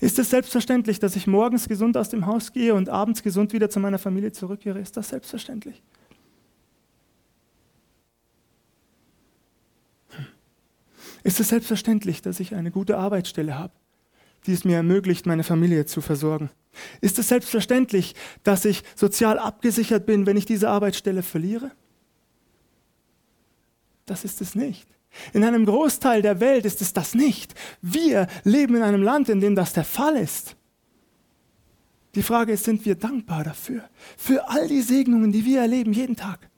Ist 0.00 0.18
es 0.18 0.30
selbstverständlich, 0.30 0.98
dass 0.98 1.16
ich 1.16 1.26
morgens 1.26 1.68
gesund 1.68 1.96
aus 1.96 2.08
dem 2.08 2.26
Haus 2.26 2.52
gehe 2.52 2.74
und 2.74 2.88
abends 2.88 3.22
gesund 3.22 3.52
wieder 3.52 3.68
zu 3.68 3.80
meiner 3.80 3.98
Familie 3.98 4.32
zurückkehre? 4.32 4.78
Ist 4.78 4.96
das 4.96 5.10
selbstverständlich? 5.10 5.82
Hm. 10.10 10.26
Ist 11.22 11.40
es 11.40 11.48
selbstverständlich, 11.48 12.22
dass 12.22 12.40
ich 12.40 12.54
eine 12.54 12.70
gute 12.70 12.96
Arbeitsstelle 12.96 13.58
habe, 13.58 13.74
die 14.46 14.52
es 14.52 14.64
mir 14.64 14.76
ermöglicht, 14.76 15.26
meine 15.26 15.44
Familie 15.44 15.84
zu 15.86 16.00
versorgen? 16.00 16.50
Ist 17.00 17.18
es 17.18 17.28
selbstverständlich, 17.28 18.14
dass 18.42 18.64
ich 18.64 18.82
sozial 18.96 19.38
abgesichert 19.38 20.06
bin, 20.06 20.26
wenn 20.26 20.36
ich 20.36 20.46
diese 20.46 20.70
Arbeitsstelle 20.70 21.22
verliere? 21.22 21.70
Das 24.06 24.24
ist 24.24 24.40
es 24.40 24.54
nicht. 24.54 24.86
In 25.32 25.44
einem 25.44 25.64
Großteil 25.64 26.22
der 26.22 26.40
Welt 26.40 26.64
ist 26.64 26.82
es 26.82 26.92
das 26.92 27.14
nicht. 27.14 27.54
Wir 27.80 28.26
leben 28.42 28.74
in 28.74 28.82
einem 28.82 29.02
Land, 29.02 29.28
in 29.28 29.40
dem 29.40 29.54
das 29.54 29.72
der 29.72 29.84
Fall 29.84 30.16
ist. 30.16 30.56
Die 32.14 32.22
Frage 32.22 32.52
ist, 32.52 32.64
sind 32.64 32.84
wir 32.84 32.94
dankbar 32.94 33.44
dafür? 33.44 33.88
Für 34.16 34.48
all 34.48 34.68
die 34.68 34.82
Segnungen, 34.82 35.32
die 35.32 35.44
wir 35.44 35.60
erleben 35.60 35.92
jeden 35.92 36.16
Tag. 36.16 36.48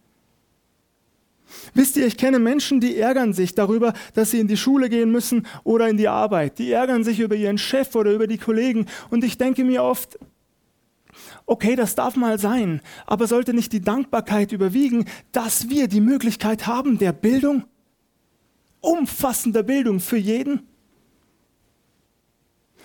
Wisst 1.74 1.96
ihr, 1.96 2.06
ich 2.06 2.16
kenne 2.16 2.38
Menschen, 2.38 2.80
die 2.80 2.96
ärgern 2.96 3.32
sich 3.32 3.54
darüber, 3.54 3.94
dass 4.14 4.32
sie 4.32 4.40
in 4.40 4.48
die 4.48 4.56
Schule 4.56 4.88
gehen 4.88 5.11
müssen 5.11 5.46
oder 5.64 5.88
in 5.88 5.96
die 5.96 6.09
Arbeit. 6.09 6.59
Die 6.59 6.72
ärgern 6.72 7.04
sich 7.04 7.20
über 7.20 7.37
ihren 7.37 7.59
Chef 7.59 7.94
oder 7.94 8.12
über 8.12 8.26
die 8.26 8.38
Kollegen. 8.38 8.87
Und 9.11 9.24
ich 9.24 9.38
denke 9.38 9.64
mir 9.64 9.82
oft, 9.82 10.18
okay, 11.46 11.76
das 11.76 11.94
darf 11.94 12.16
mal 12.16 12.38
sein, 12.38 12.81
aber 13.07 13.26
sollte 13.26 13.55
nicht 13.55 13.72
die 13.72 13.81
Dankbarkeit 13.81 14.52
überwiegen, 14.52 15.07
dass 15.33 15.68
wir 15.68 15.88
die 15.88 16.00
Möglichkeit 16.00 16.66
haben 16.66 16.98
der 16.98 17.12
Bildung? 17.12 17.64
Umfassender 18.81 19.62
Bildung 19.62 20.00
für 20.00 20.18
jeden? 20.18 20.66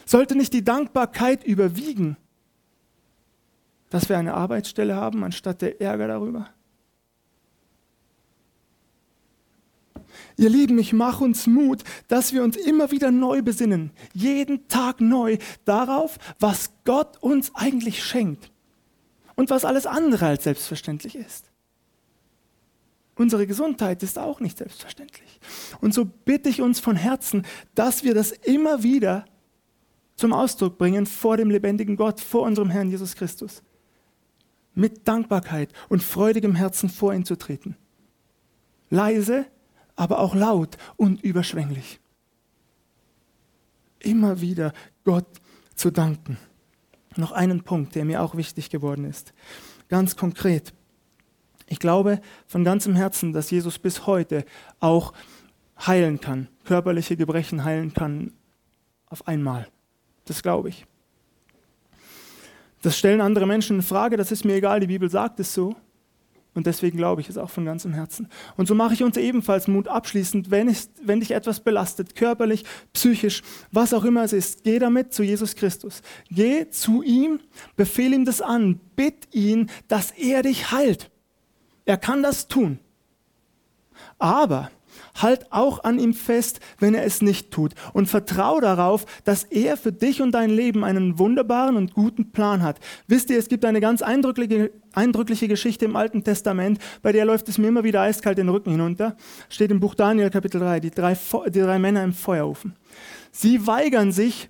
Sollte 0.05 0.35
nicht 0.35 0.53
die 0.53 0.63
Dankbarkeit 0.63 1.43
überwiegen, 1.43 2.17
dass 3.89 4.09
wir 4.09 4.17
eine 4.17 4.33
Arbeitsstelle 4.33 4.95
haben, 4.95 5.23
anstatt 5.23 5.61
der 5.61 5.81
Ärger 5.81 6.07
darüber? 6.07 6.49
Ihr 10.37 10.49
Lieben, 10.49 10.77
ich 10.79 10.93
mache 10.93 11.23
uns 11.23 11.47
Mut, 11.47 11.83
dass 12.07 12.33
wir 12.33 12.43
uns 12.43 12.57
immer 12.57 12.91
wieder 12.91 13.11
neu 13.11 13.41
besinnen, 13.41 13.91
jeden 14.13 14.67
Tag 14.67 15.01
neu 15.01 15.37
darauf, 15.65 16.17
was 16.39 16.71
Gott 16.85 17.21
uns 17.21 17.51
eigentlich 17.55 18.03
schenkt 18.03 18.51
und 19.35 19.49
was 19.49 19.65
alles 19.65 19.85
andere 19.85 20.25
als 20.25 20.43
selbstverständlich 20.43 21.15
ist. 21.15 21.51
Unsere 23.15 23.45
Gesundheit 23.45 24.01
ist 24.03 24.17
auch 24.17 24.39
nicht 24.39 24.57
selbstverständlich. 24.57 25.39
Und 25.79 25.93
so 25.93 26.05
bitte 26.05 26.49
ich 26.49 26.61
uns 26.61 26.79
von 26.79 26.95
Herzen, 26.95 27.45
dass 27.75 28.03
wir 28.03 28.13
das 28.13 28.31
immer 28.31 28.83
wieder 28.83 29.25
zum 30.15 30.33
Ausdruck 30.33 30.77
bringen 30.77 31.05
vor 31.05 31.37
dem 31.37 31.49
lebendigen 31.49 31.97
Gott, 31.97 32.19
vor 32.19 32.43
unserem 32.43 32.69
Herrn 32.69 32.89
Jesus 32.89 33.15
Christus. 33.15 33.63
Mit 34.73 35.07
Dankbarkeit 35.07 35.73
und 35.89 36.01
freudigem 36.01 36.55
Herzen 36.55 36.89
vor 36.89 37.13
ihn 37.13 37.25
zu 37.25 37.35
treten. 37.35 37.75
Leise, 38.89 39.45
aber 40.01 40.17
auch 40.17 40.33
laut 40.33 40.77
und 40.97 41.21
überschwänglich. 41.21 41.99
Immer 43.99 44.41
wieder 44.41 44.73
Gott 45.03 45.27
zu 45.75 45.91
danken. 45.91 46.39
Noch 47.17 47.31
einen 47.31 47.61
Punkt, 47.61 47.93
der 47.93 48.03
mir 48.03 48.23
auch 48.23 48.33
wichtig 48.33 48.71
geworden 48.71 49.05
ist. 49.05 49.31
Ganz 49.89 50.15
konkret. 50.15 50.73
Ich 51.67 51.77
glaube 51.77 52.19
von 52.47 52.63
ganzem 52.63 52.95
Herzen, 52.95 53.31
dass 53.31 53.51
Jesus 53.51 53.77
bis 53.77 54.07
heute 54.07 54.43
auch 54.79 55.13
heilen 55.85 56.19
kann, 56.19 56.47
körperliche 56.63 57.15
Gebrechen 57.15 57.63
heilen 57.63 57.93
kann 57.93 58.33
auf 59.05 59.27
einmal. 59.27 59.67
Das 60.25 60.41
glaube 60.41 60.69
ich. 60.69 60.87
Das 62.81 62.97
stellen 62.97 63.21
andere 63.21 63.45
Menschen 63.45 63.75
in 63.75 63.83
Frage, 63.83 64.17
das 64.17 64.31
ist 64.31 64.45
mir 64.45 64.55
egal, 64.55 64.79
die 64.79 64.87
Bibel 64.87 65.11
sagt 65.11 65.39
es 65.39 65.53
so. 65.53 65.75
Und 66.53 66.67
deswegen 66.67 66.97
glaube 66.97 67.21
ich 67.21 67.29
es 67.29 67.37
auch 67.37 67.49
von 67.49 67.63
ganzem 67.63 67.93
Herzen. 67.93 68.27
Und 68.57 68.67
so 68.67 68.75
mache 68.75 68.93
ich 68.93 69.03
uns 69.03 69.15
ebenfalls 69.15 69.69
Mut 69.69 69.87
abschließend, 69.87 70.51
wenn, 70.51 70.67
ich, 70.67 70.89
wenn 71.01 71.21
dich 71.21 71.31
etwas 71.31 71.61
belastet, 71.61 72.15
körperlich, 72.15 72.65
psychisch, 72.91 73.41
was 73.71 73.93
auch 73.93 74.03
immer 74.03 74.23
es 74.23 74.33
ist, 74.33 74.63
geh 74.63 74.77
damit 74.77 75.13
zu 75.13 75.23
Jesus 75.23 75.55
Christus. 75.55 76.01
Geh 76.29 76.69
zu 76.69 77.03
ihm, 77.03 77.39
befehl 77.77 78.13
ihm 78.13 78.25
das 78.25 78.41
an, 78.41 78.81
bitt 78.97 79.33
ihn, 79.33 79.69
dass 79.87 80.11
er 80.11 80.41
dich 80.41 80.71
heilt. 80.71 81.09
Er 81.85 81.97
kann 81.97 82.21
das 82.21 82.49
tun. 82.49 82.79
Aber 84.19 84.71
Halt 85.15 85.51
auch 85.51 85.83
an 85.83 85.99
ihm 85.99 86.13
fest, 86.13 86.59
wenn 86.79 86.93
er 86.93 87.05
es 87.05 87.21
nicht 87.21 87.51
tut. 87.51 87.73
Und 87.93 88.07
vertrau 88.07 88.59
darauf, 88.59 89.05
dass 89.23 89.43
er 89.43 89.77
für 89.77 89.91
dich 89.91 90.21
und 90.21 90.31
dein 90.31 90.49
Leben 90.49 90.83
einen 90.83 91.19
wunderbaren 91.19 91.75
und 91.75 91.93
guten 91.93 92.31
Plan 92.31 92.61
hat. 92.61 92.79
Wisst 93.07 93.29
ihr, 93.29 93.37
es 93.37 93.49
gibt 93.49 93.65
eine 93.65 93.81
ganz 93.81 94.01
eindrückliche, 94.01 94.71
eindrückliche 94.93 95.47
Geschichte 95.47 95.85
im 95.85 95.95
Alten 95.95 96.23
Testament, 96.23 96.79
bei 97.01 97.11
der 97.11 97.25
läuft 97.25 97.49
es 97.49 97.57
mir 97.57 97.67
immer 97.67 97.83
wieder 97.83 98.01
eiskalt 98.01 98.37
den 98.37 98.49
Rücken 98.49 98.71
hinunter. 98.71 99.15
Steht 99.49 99.71
im 99.71 99.79
Buch 99.79 99.95
Daniel 99.95 100.29
Kapitel 100.29 100.59
3, 100.59 100.79
die 100.79 100.91
drei, 100.91 101.17
die 101.47 101.59
drei 101.59 101.79
Männer 101.79 102.03
im 102.03 102.13
Feuerofen. 102.13 102.75
Sie 103.31 103.65
weigern 103.65 104.11
sich, 104.11 104.49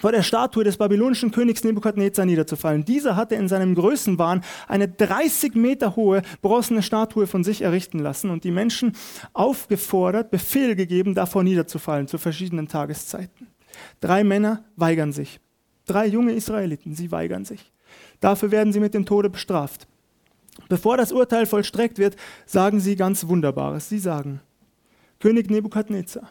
vor 0.00 0.12
der 0.12 0.22
Statue 0.22 0.64
des 0.64 0.76
babylonischen 0.76 1.30
Königs 1.30 1.64
Nebukadnezar 1.64 2.24
niederzufallen. 2.24 2.84
Dieser 2.84 3.16
hatte 3.16 3.34
in 3.34 3.48
seinem 3.48 3.74
Größenwahn 3.74 4.42
eine 4.66 4.88
30 4.88 5.54
Meter 5.54 5.96
hohe 5.96 6.22
bronzene 6.42 6.82
Statue 6.82 7.26
von 7.26 7.44
sich 7.44 7.62
errichten 7.62 7.98
lassen 7.98 8.30
und 8.30 8.44
die 8.44 8.50
Menschen 8.50 8.92
aufgefordert, 9.32 10.30
Befehl 10.30 10.76
gegeben, 10.76 11.14
davor 11.14 11.42
niederzufallen 11.42 12.08
zu 12.08 12.18
verschiedenen 12.18 12.68
Tageszeiten. 12.68 13.48
Drei 14.00 14.24
Männer 14.24 14.64
weigern 14.76 15.12
sich. 15.12 15.40
Drei 15.86 16.06
junge 16.06 16.32
Israeliten, 16.32 16.94
sie 16.94 17.10
weigern 17.10 17.44
sich. 17.44 17.72
Dafür 18.20 18.50
werden 18.50 18.72
sie 18.72 18.80
mit 18.80 18.94
dem 18.94 19.06
Tode 19.06 19.30
bestraft. 19.30 19.86
Bevor 20.68 20.96
das 20.96 21.12
Urteil 21.12 21.46
vollstreckt 21.46 21.98
wird, 21.98 22.16
sagen 22.44 22.80
sie 22.80 22.96
ganz 22.96 23.26
Wunderbares. 23.26 23.88
Sie 23.88 23.98
sagen, 23.98 24.40
König 25.20 25.50
Nebukadnezar, 25.50 26.30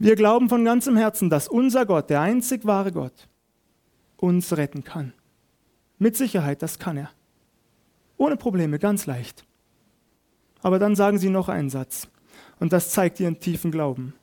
wir 0.00 0.16
glauben 0.16 0.48
von 0.48 0.64
ganzem 0.64 0.96
Herzen, 0.96 1.28
dass 1.28 1.46
unser 1.46 1.84
Gott, 1.84 2.08
der 2.08 2.22
einzig 2.22 2.64
wahre 2.64 2.90
Gott, 2.90 3.28
uns 4.16 4.56
retten 4.56 4.82
kann. 4.82 5.12
Mit 5.98 6.16
Sicherheit, 6.16 6.62
das 6.62 6.78
kann 6.78 6.96
er. 6.96 7.10
Ohne 8.16 8.38
Probleme, 8.38 8.78
ganz 8.78 9.04
leicht. 9.04 9.44
Aber 10.62 10.78
dann 10.78 10.96
sagen 10.96 11.18
sie 11.18 11.28
noch 11.28 11.50
einen 11.50 11.68
Satz. 11.68 12.08
Und 12.58 12.72
das 12.72 12.90
zeigt 12.90 13.20
ihren 13.20 13.40
tiefen 13.40 13.70
Glauben. 13.70 14.14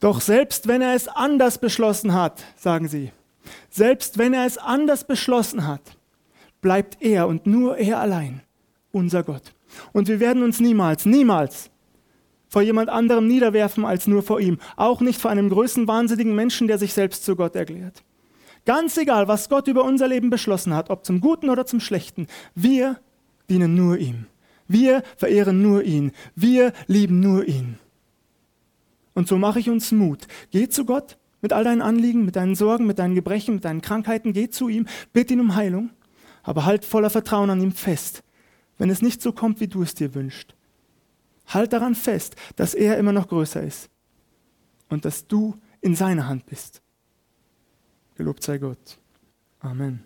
Doch 0.00 0.22
selbst 0.22 0.68
wenn 0.68 0.80
er 0.80 0.94
es 0.94 1.06
anders 1.06 1.58
beschlossen 1.58 2.14
hat, 2.14 2.44
sagen 2.56 2.88
sie, 2.88 3.12
selbst 3.68 4.16
wenn 4.16 4.32
er 4.32 4.46
es 4.46 4.56
anders 4.56 5.06
beschlossen 5.06 5.66
hat, 5.66 5.98
bleibt 6.62 7.02
er 7.02 7.28
und 7.28 7.46
nur 7.46 7.76
er 7.76 8.00
allein 8.00 8.40
unser 8.90 9.22
Gott. 9.22 9.52
Und 9.92 10.08
wir 10.08 10.18
werden 10.18 10.42
uns 10.42 10.60
niemals, 10.60 11.04
niemals 11.04 11.70
vor 12.54 12.62
jemand 12.62 12.88
anderem 12.88 13.26
niederwerfen 13.26 13.84
als 13.84 14.06
nur 14.06 14.22
vor 14.22 14.38
ihm. 14.38 14.58
Auch 14.76 15.00
nicht 15.00 15.20
vor 15.20 15.32
einem 15.32 15.48
größenwahnsinnigen 15.48 16.36
Menschen, 16.36 16.68
der 16.68 16.78
sich 16.78 16.94
selbst 16.94 17.24
zu 17.24 17.34
Gott 17.34 17.56
erklärt. 17.56 18.04
Ganz 18.64 18.96
egal, 18.96 19.26
was 19.26 19.48
Gott 19.48 19.66
über 19.66 19.82
unser 19.82 20.06
Leben 20.06 20.30
beschlossen 20.30 20.72
hat, 20.72 20.88
ob 20.88 21.04
zum 21.04 21.20
Guten 21.20 21.50
oder 21.50 21.66
zum 21.66 21.80
Schlechten, 21.80 22.28
wir 22.54 23.00
dienen 23.50 23.74
nur 23.74 23.98
ihm. 23.98 24.26
Wir 24.68 25.02
verehren 25.16 25.62
nur 25.62 25.82
ihn. 25.82 26.12
Wir 26.36 26.72
lieben 26.86 27.18
nur 27.18 27.44
ihn. 27.44 27.76
Und 29.14 29.26
so 29.26 29.36
mache 29.36 29.58
ich 29.58 29.68
uns 29.68 29.90
Mut. 29.90 30.28
Geh 30.52 30.68
zu 30.68 30.84
Gott 30.84 31.18
mit 31.40 31.52
all 31.52 31.64
deinen 31.64 31.82
Anliegen, 31.82 32.24
mit 32.24 32.36
deinen 32.36 32.54
Sorgen, 32.54 32.86
mit 32.86 33.00
deinen 33.00 33.16
Gebrechen, 33.16 33.56
mit 33.56 33.64
deinen 33.64 33.82
Krankheiten. 33.82 34.32
Geh 34.32 34.48
zu 34.48 34.68
ihm, 34.68 34.86
bitte 35.12 35.34
ihn 35.34 35.40
um 35.40 35.56
Heilung, 35.56 35.90
aber 36.44 36.66
halt 36.66 36.84
voller 36.84 37.10
Vertrauen 37.10 37.50
an 37.50 37.60
ihm 37.60 37.72
fest, 37.72 38.22
wenn 38.78 38.90
es 38.90 39.02
nicht 39.02 39.22
so 39.22 39.32
kommt, 39.32 39.58
wie 39.58 39.66
du 39.66 39.82
es 39.82 39.94
dir 39.94 40.14
wünschst. 40.14 40.54
Halt 41.46 41.72
daran 41.72 41.94
fest, 41.94 42.36
dass 42.56 42.74
er 42.74 42.98
immer 42.98 43.12
noch 43.12 43.28
größer 43.28 43.62
ist 43.62 43.90
und 44.88 45.04
dass 45.04 45.26
du 45.26 45.54
in 45.80 45.94
seiner 45.94 46.26
Hand 46.26 46.46
bist. 46.46 46.82
Gelobt 48.16 48.42
sei 48.42 48.58
Gott. 48.58 48.98
Amen. 49.60 50.04